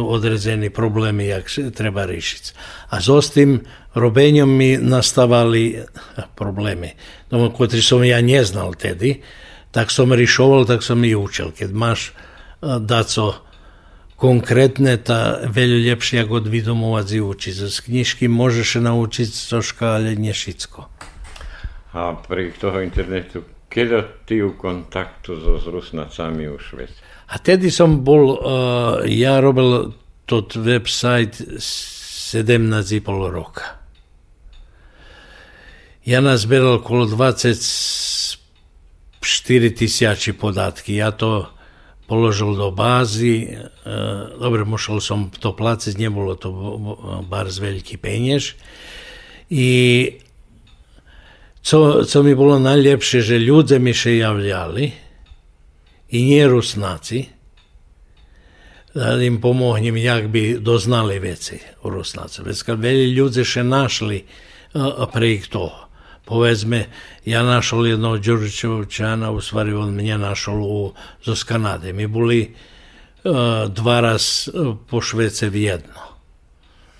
[0.07, 2.51] određeni problemi jak treba rešiti.
[2.89, 3.61] A s ostim
[3.93, 5.83] robenjom mi nastavali
[6.35, 6.93] problemi,
[7.31, 9.21] no, kotri som ja ne znal tedy,
[9.71, 11.51] tak som rišoval, tak som i učil.
[11.51, 12.13] Keď máš
[12.61, 13.33] daco
[14.15, 17.53] konkretne, ta veľa lepšie ako od vidomovac i učiť.
[17.69, 20.79] Z knižky môžeš naučiť troška, ale nie všetko.
[21.93, 27.06] A pri toho internetu, keď ty u kontaktu so Rusnacami u Švedsku?
[27.71, 29.91] Som bol, uh, ja robil
[30.23, 33.75] tot website 17,5 roka.
[36.07, 38.39] Ja nazberal okolo 24
[39.75, 40.95] tisíči podatky.
[40.95, 41.51] Ja to
[42.07, 43.59] položil do bázy.
[43.83, 46.47] Uh, dobre, musel som to placiť, nebolo to
[47.27, 48.55] bar z veľký peniaž.
[49.51, 49.67] I
[51.59, 55.06] co, co mi bolo najlepšie, že ľudia mi še javljali,
[56.09, 57.25] i nie Rusnáci,
[58.95, 62.41] da im pomognem, jak bi doznali veci u Rusnáci.
[62.41, 62.79] Već kad
[63.45, 64.25] še našli
[65.13, 65.87] prejih toho.
[66.25, 66.85] Povedzme,
[67.25, 70.93] ja našol jednog Đurićevićana, u stvari on mnje našol u,
[71.25, 71.93] z Kanade.
[71.93, 72.55] Mi boli
[73.69, 76.01] dva raz uh, po Švece vjedno.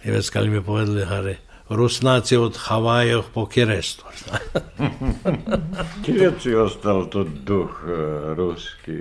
[0.03, 1.35] I već mi povedali, hare,
[1.69, 4.03] Rusnaci od Havajev po Kirestu.
[6.05, 8.97] Kje je ostal tudi duh eh, ruski?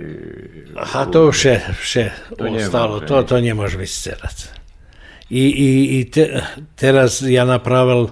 [0.75, 4.37] Aha, to še, še to ostalo, to, to nie možeš vyscerať.
[5.29, 6.43] I, i, i te,
[6.75, 8.11] teraz ja napravil,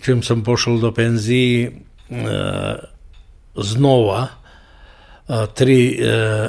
[0.00, 2.76] čím som pošel do penzii, eh,
[3.60, 6.00] znova eh, tri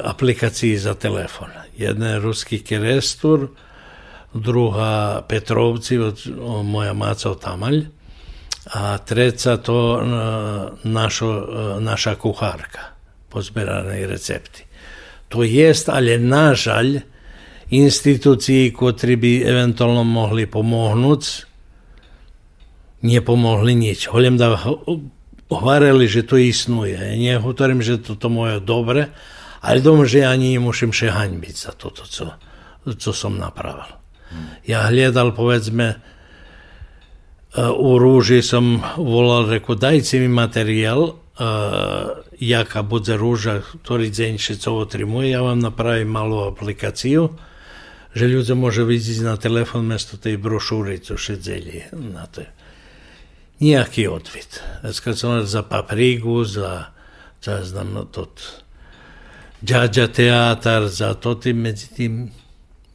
[0.04, 1.52] aplikacije za telefon.
[1.76, 3.50] Jedna je ruski Kirestur,
[4.34, 5.98] druga Petrovci,
[6.64, 7.86] moja maca Tamalj,
[8.72, 10.02] a treća to
[10.84, 11.46] našo,
[11.80, 12.80] naša kuharka,
[13.28, 14.64] pozberaні recepti.
[15.28, 17.00] To jest, ale na žalj,
[17.72, 21.48] inštitúcií, ktorí by eventuálne mohli pomôcť,
[23.02, 24.12] nepomohli nič.
[24.12, 24.60] Hoľem da
[25.48, 27.16] hovorili, že to istnuje.
[27.16, 29.08] Nehovorím, že toto moje dobre,
[29.64, 31.10] ale dom, že ani nemusím še
[31.56, 32.36] za toto, co,
[32.84, 34.01] co som napravil.
[34.68, 35.94] ja gledal powiedzmy
[37.76, 44.38] u eh, róży sam wolał rzekł dajcie mi materiał eh, jaka będzie róża, który dzień
[44.38, 47.28] się co otrzymuje, ja wam naprawię małą aplikację,
[48.14, 52.46] że ludzie może widzieć na telefon miasto tej broszury, co się dzieli na te.
[53.60, 54.62] Nijaki odwit.
[54.92, 56.90] Skacowali za paprigu, za,
[57.42, 58.64] za znam, no, tot,
[59.62, 62.30] dziadzia teatr, za to tym, međutim,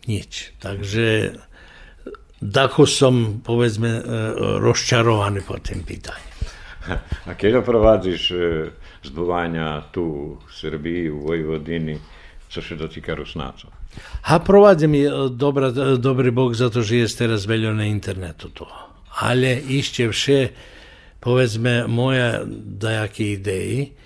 [0.08, 0.56] nič.
[0.64, 1.36] Takže
[2.38, 4.06] Dako som, povedzme,
[4.62, 6.30] rozčarovaný po tým pýtaní.
[7.26, 8.22] A keď provádzaš
[9.02, 11.98] zbuvania tu v Srbiji, u Vojvodini,
[12.48, 13.74] co sa dotýka Rusnácov?
[14.30, 14.94] A provádzam
[15.34, 18.70] dobra, dobrý Bog za to, že je teraz veľa na internetu to.
[19.18, 20.54] Ale ešte vše,
[21.18, 23.98] povedzme, moja dajaké idei,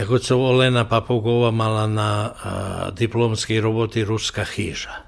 [0.00, 2.30] Jako co Olena Papogova mala na a,
[2.90, 5.04] diplomskej roboti Ruska hiža.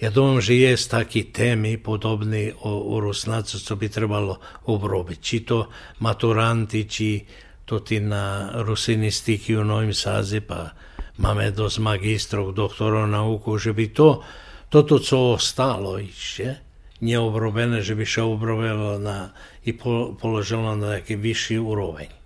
[0.00, 5.20] Ja domam, že je taki temi podobni o, o Rusnacu, co bi trebalo obrobiti.
[5.22, 5.68] Či to
[6.00, 7.28] maturanti, či
[7.68, 10.72] to ti na rusinistiki u novim sazi, pa
[11.20, 14.24] mame dos magistrov, doktora nauku, že bi to,
[14.72, 16.56] to, to co ostalo išće,
[17.04, 19.28] nije obrobene, že bi še obrobelo na,
[19.64, 22.21] i po, položilo na neki viši urovenj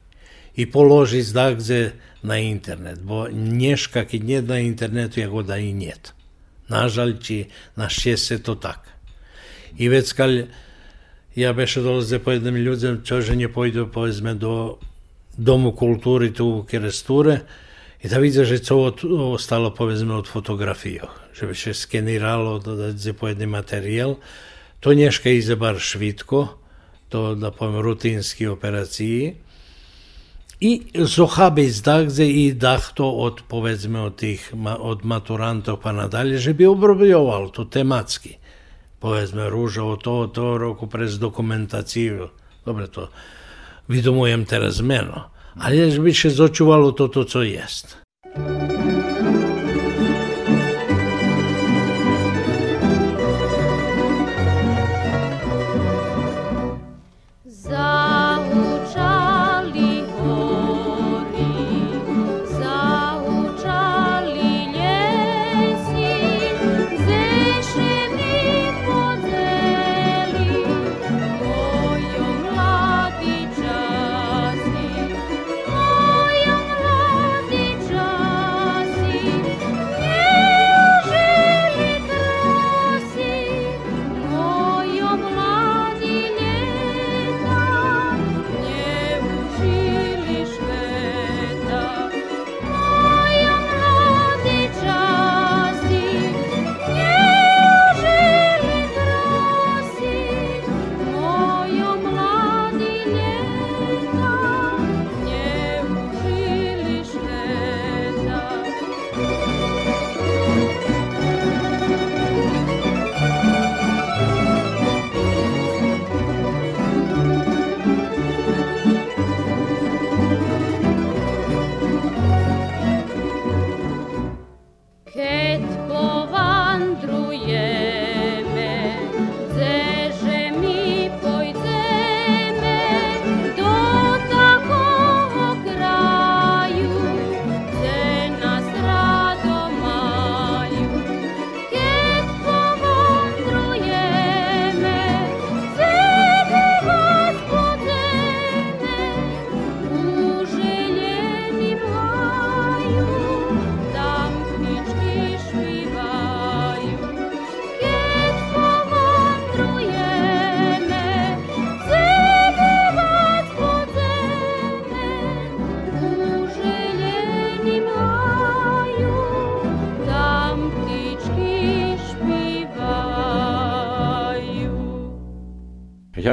[0.57, 1.91] i položi zdagze
[2.23, 6.13] na internet, bo nješka ki nje na internetu jako da i njet.
[6.69, 7.45] Nažalči,
[7.77, 8.89] našće se to tak.
[9.79, 10.47] I već kalj,
[11.35, 14.79] ja beše dolaze po jednom ljudem, čoženje pojdu povedzme do
[15.37, 17.41] domu kulturi tu u Keresture
[18.03, 18.93] i da vidze že co
[19.35, 24.17] ostalo povedzme od fotografijo, že bi je skeniralo da se po materijal,
[24.81, 26.49] to nješka ize bar švitko,
[27.09, 29.35] to da pojem rutinski operaciji,
[30.61, 36.55] i Zohabe iz Dagze i Dahto od, povedzme, od tih, od maturantov pa nadalje, že
[36.55, 38.37] bi obrobioval to tematski.
[38.99, 42.29] Povezme, ružavo to, to, roku prez dokumentaciju.
[42.65, 43.09] Dobre to,
[43.89, 45.29] vidomujem teraz meno.
[45.61, 47.97] Ali je bi še to, to, co jest.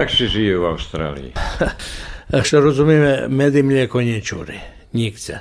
[0.04, 1.32] Jak si žije v Austrálii?
[2.48, 4.20] Što rozumieme, med i mlijeko nie.
[4.92, 5.40] Nikce.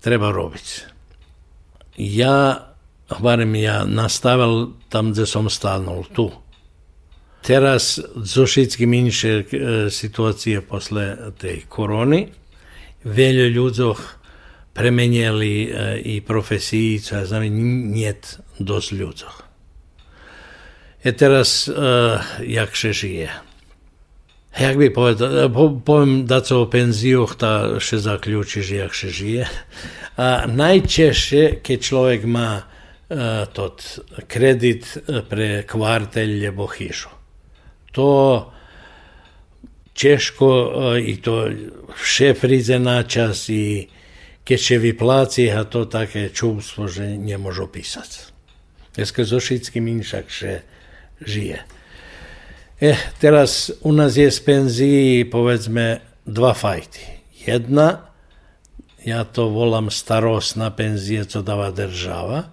[0.00, 0.68] Treba robiť.
[2.00, 2.64] Ja,
[3.20, 6.32] barem ja, nastavil tam, kde som stánul, tu.
[7.44, 9.44] Teraz zo všetkým inšie
[9.92, 12.32] situácie posle tej korony
[13.04, 14.00] veľa ľudzoch
[14.72, 15.68] premenili
[16.08, 17.44] i profesiji, čo ja znam,
[17.92, 19.36] njet dosť ľudzoch.
[21.04, 21.68] E teraz,
[22.40, 23.49] jak še žije?
[24.50, 29.44] Jak by povedal, po, poviem sa o penzioch, tá še zaključiš, jak še žije.
[30.18, 34.98] A najčešće, keď človek má uh, tot kredit
[35.30, 37.14] pre kvartelj lebo hižu.
[37.94, 38.10] To
[39.94, 41.46] češko uh, i to
[41.94, 43.86] vše príde na čas i
[44.42, 48.34] keď še vypláci a to také čústvo, že nemôžu písať.
[48.98, 50.66] Dneska so všetkým inšak še
[51.22, 51.62] žije.
[52.80, 57.00] Eh, teraz u nás je z penzii povedzme dva fajty.
[57.46, 58.10] Jedna
[59.04, 62.52] ja to volám starostná penzie, co dáva država,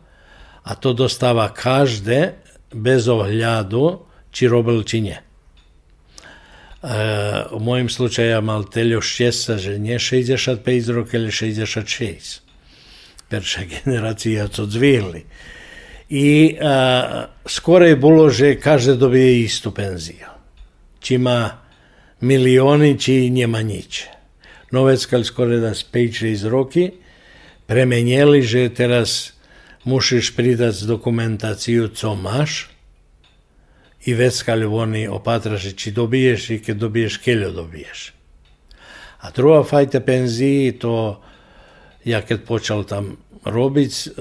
[0.64, 2.40] a to dostáva každé
[2.72, 5.18] bez ohľadu, či robil, či nie.
[5.18, 5.24] E,
[7.52, 12.44] u mojim slučaju mal teljo šćesa, že nie 65 rok, ali 66.
[13.28, 15.24] Perša generacija co dzvili
[16.10, 20.28] i e, a, bolože každe dobije istu penziju.
[21.00, 21.58] Čima
[22.22, 24.04] milioni, či njema nič.
[24.72, 26.92] Novec, kad skoraj da spejče iz roki,
[27.66, 29.34] premenjeli, že teraz
[29.84, 32.70] musiš pridat dokumentaciju, co maš,
[34.08, 38.14] i već kal oni opatraši či dobiješ i kad dobiješ, keljo dobiješ.
[39.20, 41.24] A druga fajta penziji, to
[42.06, 43.18] ja kad počal tam
[43.50, 44.12] robic eh,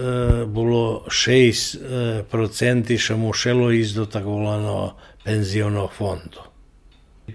[0.47, 6.45] bilo 6% e, procenti še mu šelo izdo tako volano penziono fondo.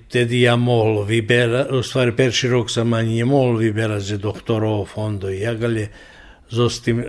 [0.07, 5.29] Tedi ja moglo vibera, u stvari perši rok sam je moglo vibera za doktorovo fondo
[5.29, 5.89] i jagalje,
[6.49, 7.05] zostim eh,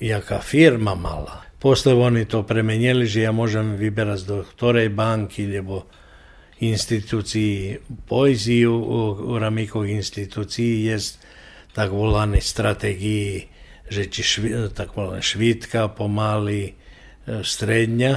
[0.00, 1.42] jaka firma mala.
[1.58, 5.84] Posle oni to premenjeli, že ja možem vibera z doktore banki, ljebo
[6.60, 11.18] instituciji poeziju u, u Ramikov instituciji jest
[11.72, 13.48] tako volani strategiji
[13.86, 18.12] že či švi, tak volané švítka, pomaly, e, stredňa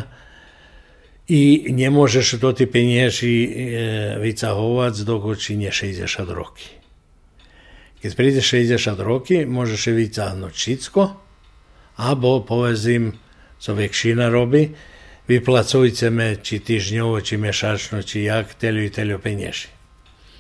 [1.29, 6.69] i nie możesz do tej pieniędzy e, wycachować dokud nie 60 roki.
[8.01, 11.01] Keď príde 60 roky, môžeš vycahnuť všetko,
[11.99, 13.19] alebo povedzím,
[13.59, 14.71] co väčšina robí,
[15.27, 19.69] vyplacujeme či týždňovo, či mešačno, či jak, telio i telio peniaži.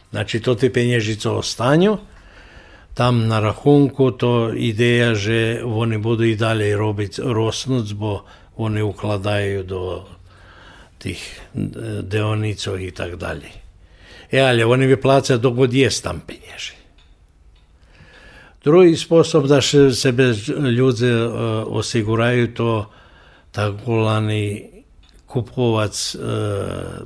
[0.09, 2.01] Znači, to tie peniaži, co ostanú,
[2.93, 8.27] tam na rachunku to ideja, že oni budú i dalej robiť rosnúť, bo
[8.59, 10.03] oni ukladajú do
[10.99, 11.19] tih
[12.03, 13.51] deonicov i tak dalje.
[14.31, 16.21] E, ali oni bi plaćali dok god jest tam.
[18.63, 20.23] Drugi sposob da se sebe
[20.77, 21.31] ljudi uh,
[21.67, 22.91] osiguraju to
[23.51, 24.69] tako lani
[25.25, 26.21] kupovac uh,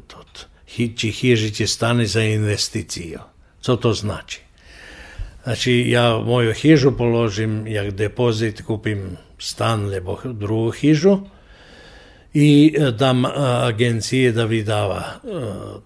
[0.08, 0.46] tot,
[0.96, 3.20] či hižiće stane za investiciju.
[3.62, 4.42] Co to znači?
[5.44, 11.20] Znači, ja moju hižu položim, jak depozit kupim stan lebo drugu hižu,
[12.34, 13.30] i e, dam e,
[13.64, 15.20] agencije da vydava e,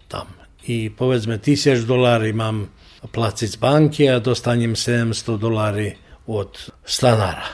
[0.07, 0.27] tam.
[0.67, 2.67] I povedzme tisíc dolari mám
[3.11, 5.95] placiť z banky a dostanem 700 dolari
[6.27, 7.47] od stanara.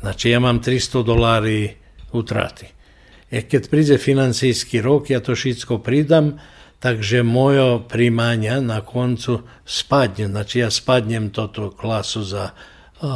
[0.00, 1.76] Znači ja mám 300 dolari
[2.12, 2.66] utrati.
[3.30, 6.40] E keď príde financijski rok, ja to všetko pridam,
[6.78, 10.28] takže moje primanja na koncu spadne.
[10.28, 13.08] Znači ja spadnem toto klasu za uh,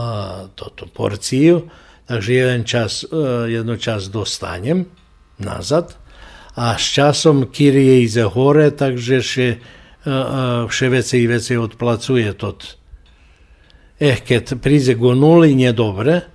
[0.54, 1.68] toto porciju,
[2.06, 4.86] takže jeden čas, uh, jednu čas dostanem,
[5.38, 5.96] nazad,
[6.54, 9.48] a s časom Kyrie ide hore, takže še,
[10.68, 12.76] vše veci i veci odplacuje tot.
[14.02, 16.26] Eh, keď príde go nuli, nie dobre,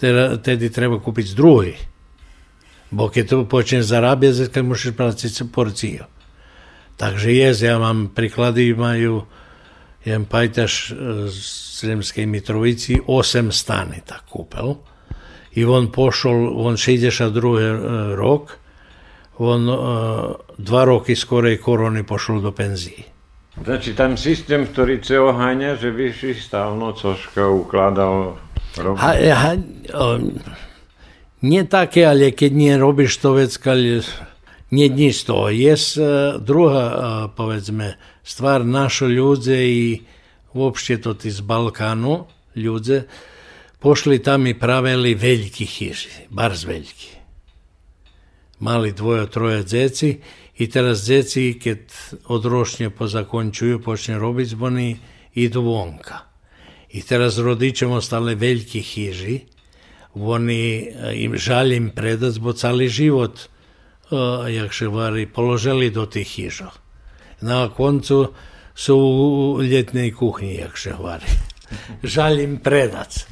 [0.00, 1.76] tedy treba kúpiť druhý.
[2.90, 6.08] Bo to počne zarábať, keď musíš platiť porciu.
[7.00, 9.24] Takže je, ja mám príklady, majú
[10.04, 10.92] jeden pajtaš
[11.32, 14.76] z Rimskej Mitrovici 8 stany tak kúpil
[15.56, 18.14] i on pošol, on 62.
[18.14, 18.54] rok,
[19.40, 19.78] on uh,
[20.60, 23.02] dva roky skorej korony pošol do penzii.
[23.64, 28.38] Znači tam systém, ktorý se oháňa, že vyšší stávno cožka ukladal
[28.78, 29.52] ha, ha,
[29.90, 30.06] o,
[31.42, 33.50] nie také, ale keď nie robíš to vec,
[34.70, 35.46] nie nič z toho.
[35.50, 36.98] Je uh, druhá, uh,
[37.34, 40.02] povedzme, stvar našo ľudze i
[40.54, 42.26] uopšte to z Balkánu
[42.58, 43.06] ľudze,
[43.78, 47.18] pošli tam i pravili veljki hiži, barz veljki.
[48.60, 50.20] Mali dvoje, troje djeci
[50.58, 51.78] i teraz djeci, kad
[52.28, 54.98] odrošnje pozakončuju, počne robiť zboni,
[55.34, 56.28] idu vonka.
[56.90, 59.40] I teraz rodičom ostale veljki hiži,
[60.14, 63.48] oni im žal im predac, bo cali život,
[64.50, 66.70] jak še vari, položili do tih hiža.
[67.40, 68.34] Na koncu
[68.74, 71.28] su u ljetnej kuhinji, jak se hvali.
[72.14, 73.26] Žal im predac.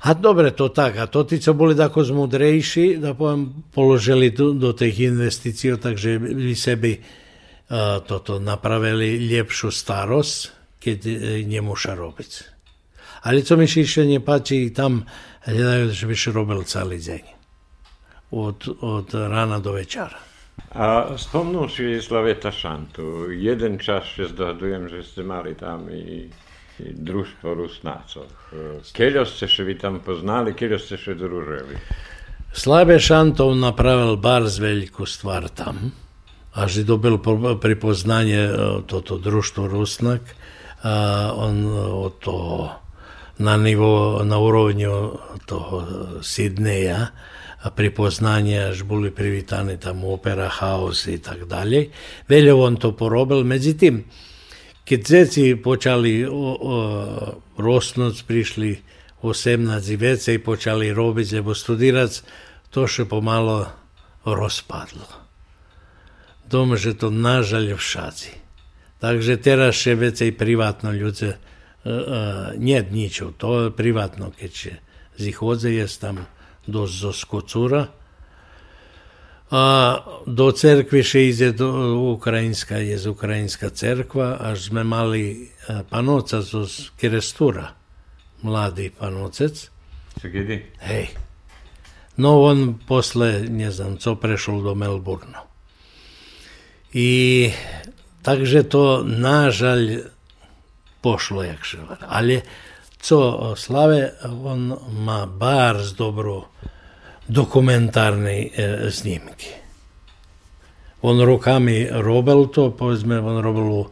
[0.00, 0.96] A dobre, to tak.
[0.96, 6.16] A to tí, co boli tako zmudrejší, da poviem, položili do, do tých investícií, takže
[6.16, 10.38] by sebi uh, toto napravili lepšiu starosť,
[10.80, 12.30] keď uh, nemuša robiť.
[13.28, 15.04] Ale co mi ešte nepáči, tam
[15.44, 17.39] hľadajú, že by robil celý deň.
[18.30, 20.18] Od, od rána do večera.
[20.70, 23.32] A spomnul si Slaveta Šantu.
[23.34, 26.30] Jeden čas še zdohadujem, že ste mali tam i
[26.78, 28.30] društvo Rusnacov.
[28.94, 31.76] Keľo ste še vy tam poznali, keľo ste še družili?
[32.50, 35.94] Slave Šantov napravil bar z veľkú stvar tam,
[36.54, 37.18] až dobil
[37.62, 38.54] pripoznanie e,
[38.90, 40.22] toto društvo Rusnak.
[40.82, 41.66] A on
[42.08, 42.72] od toho
[43.38, 44.88] na, nivo, na úrovni
[45.44, 45.74] toho
[46.24, 47.12] Sidneja
[47.68, 51.92] prepoznanja, až boli privítani tam opera, house i tak dalje.
[52.24, 54.08] Veľa on to porobil, međutim,
[54.88, 56.56] kad zeci počali o,
[57.60, 58.80] rosnoc, prišli
[59.22, 62.22] 18 i vece i počali robiti, lebo studirac,
[62.70, 63.68] to še pomalo
[64.24, 65.06] rozpadlo.
[66.50, 68.32] Doma že to nažalje v šaci.
[69.00, 71.36] Takže teraz še vecej privatno ljudje, uh,
[71.84, 72.04] e, uh,
[72.56, 74.72] e, nje ničev, to je privatno, ker če
[75.16, 76.24] zih odze tam
[76.70, 77.82] dosť zo skocúra,
[79.50, 79.62] a
[80.30, 81.66] do cerkve še ide do
[82.14, 85.50] ukrajinska, je ukrajinska cerkva, až sme mali
[85.90, 86.54] panoca z
[88.94, 89.58] panocec.
[90.22, 90.56] Co kedy?
[90.86, 91.10] Hej.
[92.14, 95.42] No on posle, ne znam, co prešol do Melbourna.
[96.94, 97.50] I
[98.22, 100.06] takže to nažalj
[101.02, 102.46] pošlo, jak še Ale
[103.00, 106.52] co slave, on má bar z dobro
[107.28, 109.50] dokumentárnej e, snímky.
[111.00, 113.88] On rokami robil to, povedzme, on robil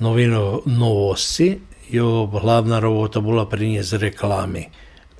[0.00, 1.60] novino novosti,
[1.90, 4.70] jeho hlavná robota bola priniesť reklamy,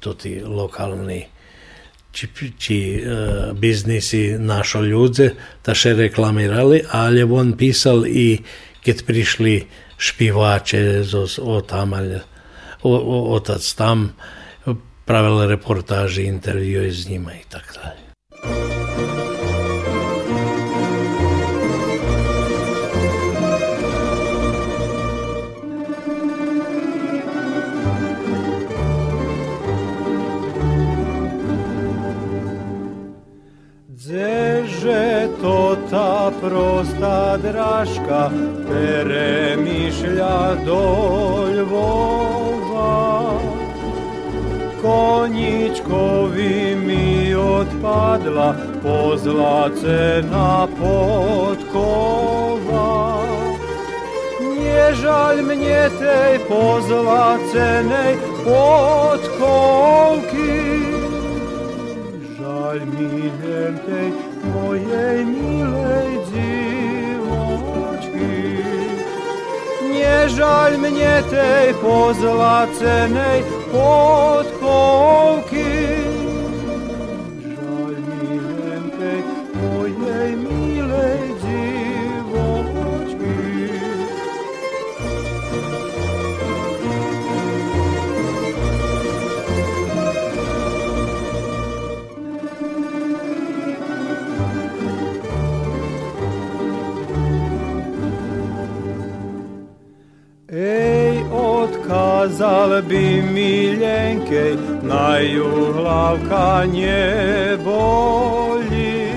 [0.00, 1.40] to tí lokálni
[2.12, 2.26] či,
[2.58, 3.00] či e,
[3.54, 8.42] biznisi našo ľudze, ta še reklamirali, ale on písal i
[8.82, 9.54] keď prišli
[10.00, 11.56] špivače o, o,
[12.82, 14.12] otac tam,
[15.04, 18.09] pravil reportáži, intervjuje s njima i tako dalje.
[35.50, 38.30] To ta prosta draška
[38.68, 40.82] peremišlja do
[41.56, 42.94] Ljvova.
[44.82, 51.92] Konjičkovi mi odpadla pozlacena podkova.
[54.40, 59.50] Nije žalj mnje tej pozlacenej podkovki,
[62.38, 66.58] žalj mi nem tej mojej milej dziwočki.
[69.92, 73.42] Nie żal mnie tej pozlacenej
[73.72, 74.80] podkovky.
[102.40, 103.22] kazal bi
[103.80, 109.12] na najuhlavka nje bolji.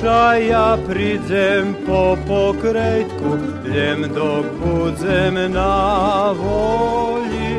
[0.00, 3.38] Šaja pridzem po pokretku,
[3.74, 7.56] ljem dok budzem na volji.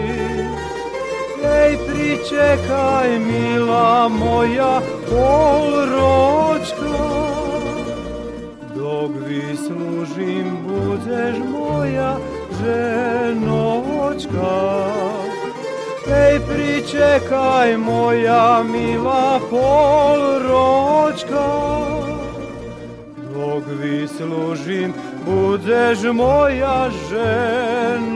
[1.43, 6.97] Ej, pričekaj, mila moja, polročka,
[8.75, 12.17] dok vi služim budeš moja
[12.63, 13.86] ženo.
[14.07, 14.87] Bočka.
[16.07, 21.47] Ej, pričekaj moja mila polročka,
[23.33, 24.93] dok vi služim,
[25.25, 28.07] budeš moja ženočka.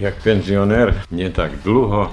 [0.00, 2.10] Jak pensjoner, nie tak długo,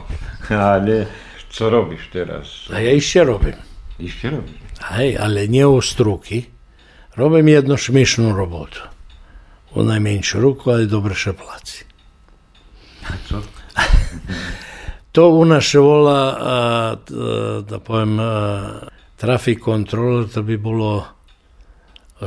[0.50, 1.06] ale
[1.50, 2.68] co robisz teraz?
[2.74, 3.54] A ja iście robię.
[4.00, 4.54] Iście robię.
[4.82, 6.46] Hej, ale nie ostróki.
[7.18, 8.91] Robię jedną śmieszną robotę.
[9.76, 11.86] u najmenjšu ruku, ali dobrše placi.
[15.12, 18.80] to u naše vola, a, e, da pojem, a,
[19.18, 21.06] trafik kontroler, to bi bilo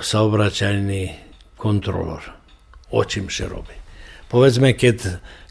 [0.01, 1.15] saobraćajni
[1.57, 2.21] kontrolor.
[2.91, 3.75] Očim se robi.
[4.29, 4.95] Povedzme, kad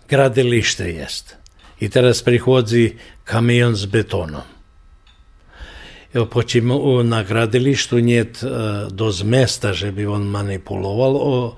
[0.10, 1.36] gradilište jest
[1.80, 4.41] i teraz prihodzi kamion s betonom.
[6.14, 6.72] Evo, počim
[7.04, 8.48] na gradilištu njet e,
[8.89, 11.56] do zmesta, že bi on manipuloval, o,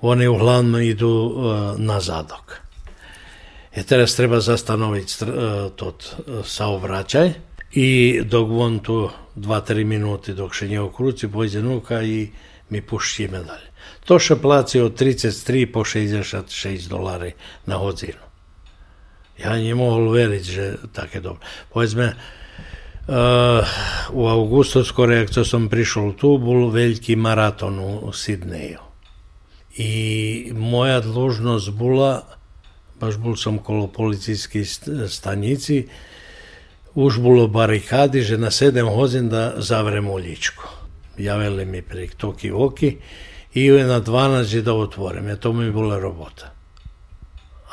[0.00, 1.12] oni uglavnom idu
[1.78, 2.60] na zadok.
[3.76, 5.08] I teraz treba zastanoviť
[5.76, 7.32] tot saobraćaj
[7.72, 12.30] i dok on tu 2-3 minuty dok še nje okruci, pojde nuka i
[12.70, 13.68] mi puštíme dalje.
[14.08, 17.32] To še placi od 33 po 66 dolari
[17.66, 18.24] na hodinu.
[19.38, 21.44] Ja nie mohol veriť, že také dobro.
[21.70, 23.62] Povedzme, uh,
[24.10, 28.87] u augustu skoro, jak to som prišiel tu, bol veľký maraton u Sidneju
[29.78, 32.22] i moja dlužnost bula,
[33.00, 34.64] baš bul sam kolo policijski
[35.08, 35.86] stanjici,
[36.94, 40.64] užbulo barikadi, že na sedem hozin da zavrem uljičku.
[41.18, 42.96] Javeli mi prek toki oki
[43.54, 46.50] i na 12 da otvorim, ja to mi je bila robota.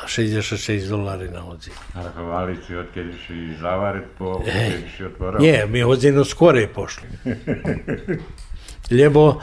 [0.03, 1.74] A 66 dolari na odzin.
[1.93, 5.41] A hvali si od kada si zavarit po e, eh, kada si otvorao?
[5.41, 7.08] Nije, mi odzino skore pošli.
[8.97, 9.41] Ljepo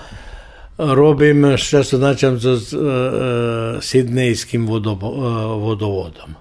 [0.79, 6.35] robim što se značam za e, e, sidnejskim e, vodovodom.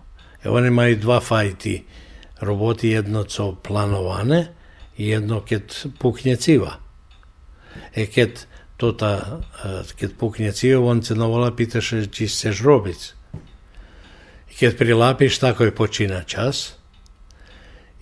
[0.45, 1.83] Oni imaju dva fajti
[2.39, 4.47] roboti, jedno co planovane
[4.97, 6.75] i jedno ket puknje civa.
[7.95, 9.41] E ket to ta,
[9.99, 13.13] ket puknje civa, on se navola pitaš či se žrobic.
[14.51, 16.73] I ket prilapiš, tako je počina čas.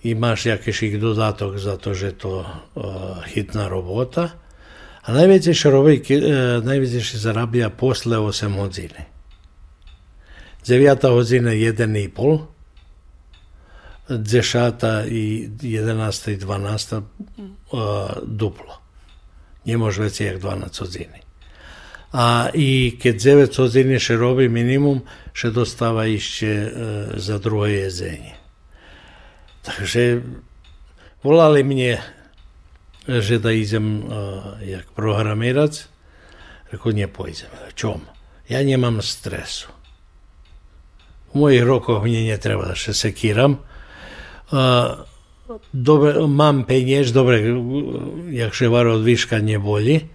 [0.02, 2.84] Imaš jakiš ih dodatok zato že to uh,
[3.26, 4.28] hitna robota.
[5.02, 6.20] A najwięcej szorowejki, e,
[6.64, 8.90] najwięcej się zarabia posle 8 godzin.
[10.64, 12.38] 9 godzina 1,5,
[14.10, 14.74] 10
[15.10, 17.02] i 11 i 12 e,
[18.26, 18.80] duplo.
[19.66, 21.08] Nije može veći jak 12 godzin.
[22.12, 25.00] A i kad 9 godzin še robi minimum,
[25.32, 26.70] še dostava išće e,
[27.16, 28.34] za drugo jezenje.
[29.62, 30.20] Takže
[31.22, 32.02] volali mnie
[33.08, 34.12] že da idem uh,
[34.60, 35.88] jak programirac.
[36.72, 37.50] Rekao, nie pojdem.
[37.74, 38.04] Čom?
[38.48, 39.70] Ja nemám stresu.
[41.34, 43.62] U mojich rokoch mne netreba da še sekiram.
[44.50, 45.06] Uh,
[45.72, 47.42] dobre, mám peniaž, dobre,
[48.34, 50.10] jak še var od viška neboli,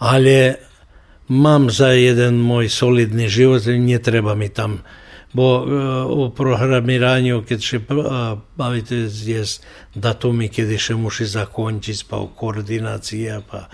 [0.00, 0.60] ale
[1.32, 4.84] mám za jeden môj solidný život, netreba mi tam
[5.32, 5.64] bo
[6.10, 7.78] u programiranju keď še
[8.56, 9.64] bavite jest
[9.94, 13.70] datumi kedy še muši zakončiť, pa koordinacija, pa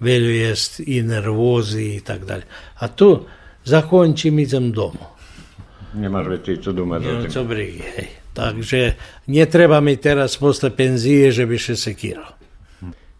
[0.00, 2.46] veľa jest i nervozi i tak dalje.
[2.78, 3.26] A tu
[3.64, 5.18] zakončím, idem domu.
[5.94, 8.08] Nemáš veci co doma za Co brigi, hej.
[8.38, 8.94] Takže
[9.26, 12.37] netreba mi teraz posle penzije, že by še sekiral.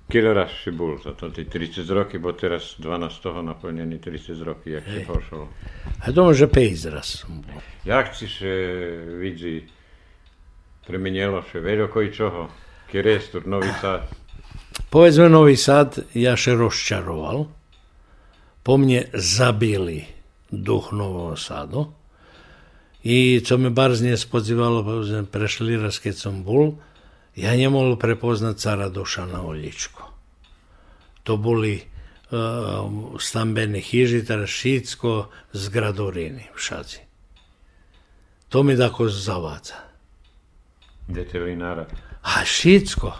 [0.09, 4.01] Kilo raz si bol za to, tí 30 roky, bo teraz 12 z toho naplnený
[4.01, 5.45] 30 roky, jak si pošol.
[6.01, 7.25] A to može 5 raz.
[7.85, 8.49] Jak si se
[9.21, 9.69] vidí,
[10.87, 12.49] premenilo še veľko i čoho?
[12.89, 14.09] Kirestur, Nový Sad.
[14.89, 17.45] Povedzme Nový Sad, ja še rozčaroval.
[18.65, 20.09] Po mne zabili
[20.49, 21.93] duch Nového Sadu.
[23.05, 26.81] I co me bar z spodzívalo, povedzme, prešli raz, keď som bol,
[27.39, 30.13] Ja njemu prepoznat cara Dušana Oljičko.
[31.23, 31.81] To boli e,
[32.37, 36.99] uh, stambeni hižitar Šitsko zgradorini u Šazi.
[38.49, 39.75] To mi dako zavaca.
[41.09, 41.87] Detelinara.
[42.23, 43.13] A Šitsko.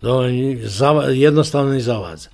[0.00, 0.22] Do,
[0.62, 2.30] zava, jednostavno ni zavaca.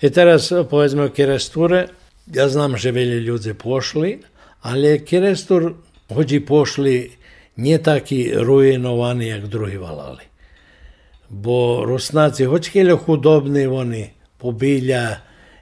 [0.00, 1.86] I teraz e, povedzme Kiresture,
[2.26, 4.20] ja znam že veli ljudi pošli,
[4.62, 5.74] ali je Kirestur
[6.14, 7.16] hođi pošli
[7.56, 10.33] nije taki ruinovani jak drugi valali.
[11.34, 15.16] bo Rusnaci hoć hili hudobni oni, pobilja,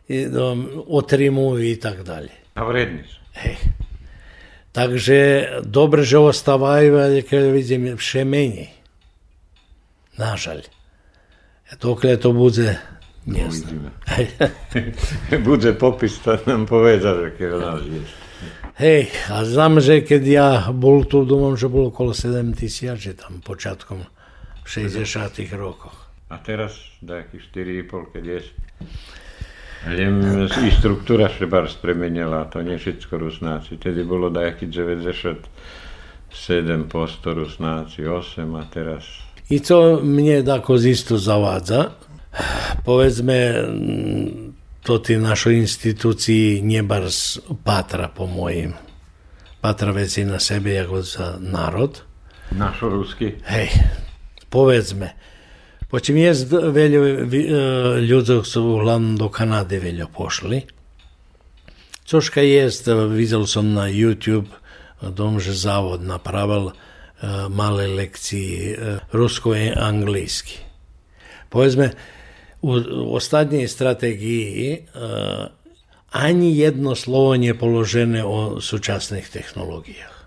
[0.08, 2.30] i, no, um, otrimuju i tak dalje.
[2.54, 3.20] A vredni su.
[3.44, 3.54] E.
[4.72, 8.68] Takže dobro že ostavaju, ali kada vidim še meni.
[10.16, 10.64] Nažalj.
[11.72, 12.78] E, dokle to bude,
[13.26, 13.92] ne znam.
[15.48, 18.02] bude popis, to nam poveda, že kada nas je.
[18.80, 24.04] Hej, a znam že kad ja bol tu, domam že bilo okolo 7000 tam početkom
[24.62, 26.08] v 60 rokoch.
[26.32, 27.42] A teraz nejakých
[27.86, 28.40] 4,5, keď je.
[29.82, 33.82] Len i štruktúra sa bar spremenila, to nie všetko Rusnáci.
[33.82, 35.42] Tedy bolo nejaký 97
[36.86, 39.04] posto Rusnáci, 8 a teraz...
[39.50, 41.98] I co mne tako zisto zavádza,
[42.86, 43.36] povedzme,
[44.80, 48.72] to tí našoj institúcii nebars patra po mojim.
[49.62, 52.02] Patra veci na sebe ako za národ.
[52.54, 53.38] Našo rusky.
[53.46, 53.70] Hej,
[54.53, 55.14] povezme.
[55.88, 60.62] Poćim jest veljo, e, ljudi su uglavnom do Kanade veljo pošli.
[62.05, 64.46] Coška jest, e, vidjel sam na YouTube,
[65.03, 66.70] e, domže zavod napravil
[67.48, 68.78] male lekcije
[69.12, 70.59] rusko i anglijski.
[71.48, 71.90] Povezme,
[72.62, 74.78] u ostatnjej strategiji
[76.11, 80.21] ani jedno slovo nije položene o sučasnih tehnologijah.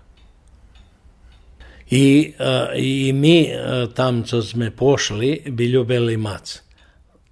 [1.90, 2.32] I,
[2.76, 3.48] I mi
[3.94, 6.62] tam, co sme pošli, bi ljubili mac.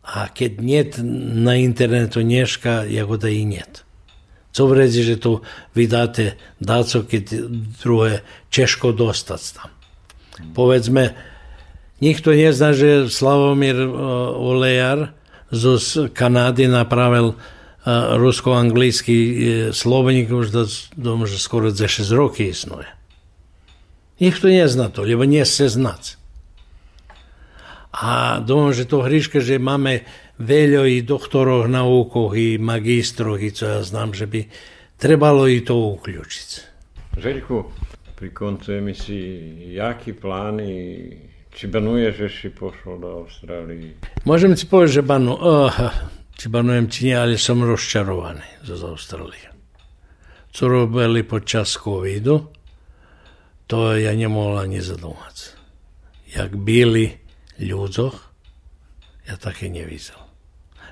[0.02, 0.98] A kad njet
[1.34, 3.84] na internetu nješka, jako da i njet.
[4.52, 5.40] Co vredi, že tu
[5.74, 7.22] vidate daco, kad
[7.82, 8.18] druge
[8.50, 9.70] češko dostat tam.
[10.54, 11.14] Povedzme,
[12.00, 13.74] nikto nezna, že Slavomir
[14.38, 15.08] Olejar
[15.50, 15.78] zo
[16.12, 17.34] Kanady napravil
[18.16, 19.16] rusko-anglийski
[19.72, 20.64] slovnik už do,
[20.96, 22.54] do že skoro za 6 roky
[24.20, 26.16] Nikto nezna to, lebo nie se znať.
[27.94, 30.02] A domam, že to hriška, že máme
[30.42, 34.50] veľo i doktorov naukoch, i magistroch, i co ja znam, že by
[34.98, 36.48] trebalo i to uključiť.
[37.14, 37.56] Željku,
[38.18, 40.70] pri koncu emisiji, jaki plány,
[41.54, 43.94] či banuješ, že si pošol do Austrálii?
[44.26, 45.70] Môžem ti povedať, že banu, oh,
[46.34, 49.54] či banujem, či nie, ale som rozčarovaný z Austrálie.
[50.50, 52.50] Co robili počas covidu,
[53.66, 55.56] to ja nemohol ani zadumať.
[56.34, 57.16] Jak byli
[57.60, 58.16] ľuďoch,
[59.24, 60.20] ja také nevidel.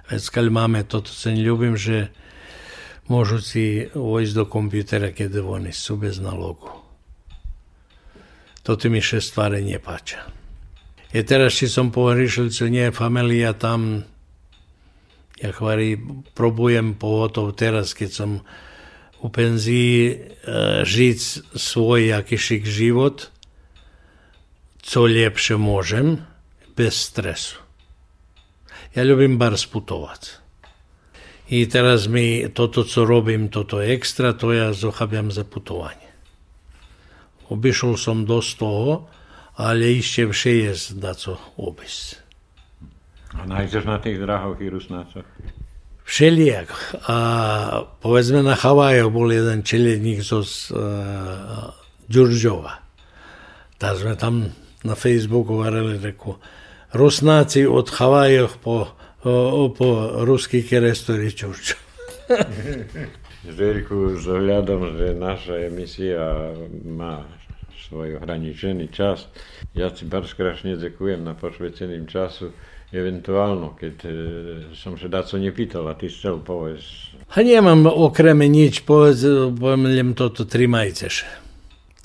[0.09, 2.13] Veď keď máme toto, sen ľubím, že
[3.11, 6.69] môžu si vojsť do kompjutera, keď oni sú bez nalogu.
[8.63, 10.23] Toto mi še stvari nepáča.
[11.13, 14.07] I teraz, či som pohrišil, čo nie familia tam,
[15.43, 15.99] ja chvári,
[16.33, 18.31] probujem pogotovo teraz, keď som
[19.23, 20.35] u penziji,
[20.83, 21.19] žiť
[21.55, 23.31] svoj jakišik život,
[24.83, 26.27] co lepše môžem,
[26.75, 27.63] bez stresu.
[28.99, 30.43] Ja ľubím bar sputovať.
[31.53, 36.11] I teraz mi toto, co robím, toto ekstra, to ja zochabiam za putovanie.
[37.53, 39.07] Obišol som dosť toho,
[39.61, 42.25] ale ešte vše je da co obísť.
[43.37, 45.29] A nájdeš na tých drahoch i rusnácoch?
[46.13, 50.77] všelijak, a powiedzmy na Hawajach był jeden czeladnik z e,
[52.09, 52.79] Dziurdziowa.
[53.79, 54.45] Taśmy tam
[54.85, 56.35] na Facebooku warali reku
[56.95, 61.81] Rusnacy od Hawajach po, o, po ruskiej kierestorii Dziurdziowa.
[63.59, 66.53] Željku, zavljadam, že naša emisija
[66.85, 67.25] ima
[67.89, 69.27] svoj ograničeni čas.
[69.75, 72.53] Jaz si bar skrašně děkujem na posvěceném času.
[72.93, 74.09] ewentualno, kiedy
[74.75, 75.53] sąsiada co nie
[75.91, 76.83] a ty chciał powiedz.
[77.35, 79.25] A nie mam okremy nic, powiedz,
[79.61, 81.25] powiem to, to trzymaj też.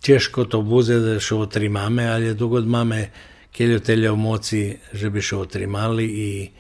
[0.02, 3.08] Ciężko to będzie, że otrzymamy, ale długo mamy
[3.52, 6.52] kiedy tyle emocji, żeby się otrzymali i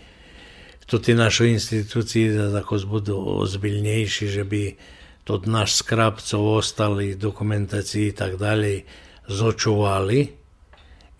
[0.87, 4.75] to ti nasze instytucji da tako budu ozbiljnejši, že bi
[5.23, 8.81] tot naš skrapcov ostali dokumentacji i tak dalje
[9.27, 10.27] zočuvali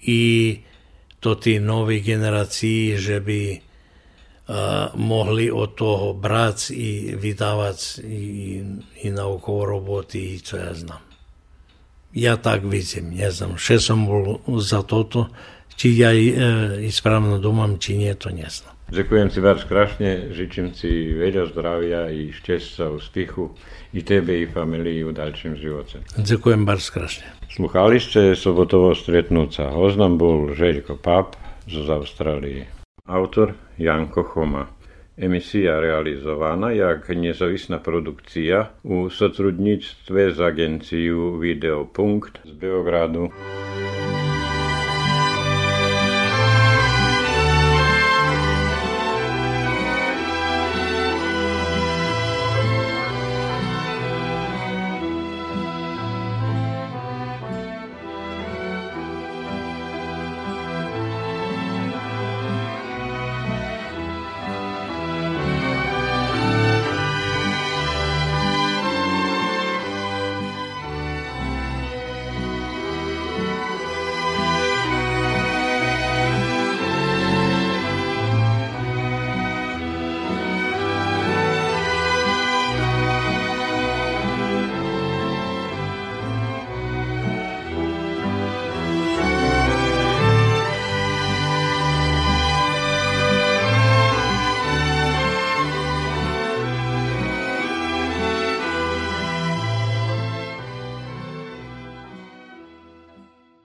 [0.02, 0.20] i
[1.18, 8.26] to tí noví generácii, že by uh, mohli od toho brať i vydávať i,
[9.02, 11.02] i naukovo roboty, i čo ja znam.
[12.14, 13.58] Ja tak vidím, neznam.
[13.60, 15.28] Še som bol za toto,
[15.78, 16.34] či ja e,
[16.86, 18.77] i správno domám, či nie, to neznam.
[18.88, 23.52] Ďakujem si vás krásne, žičím si veľa zdravia i šťastia, úspechu
[23.92, 26.08] i tebe i familii v ďalším živote.
[26.16, 27.28] Ďakujem bardzo krásne.
[27.52, 29.76] Sluchali ste sobotovo stretnúca.
[29.76, 31.36] Hoznam bol Željko Pap
[31.68, 32.72] z Austrálie.
[33.04, 34.72] Autor Janko Choma.
[35.20, 43.36] Emisja realizowana jak niezawisna produkcja u sotrudnictwie z agencją Videopunkt z Beogradu.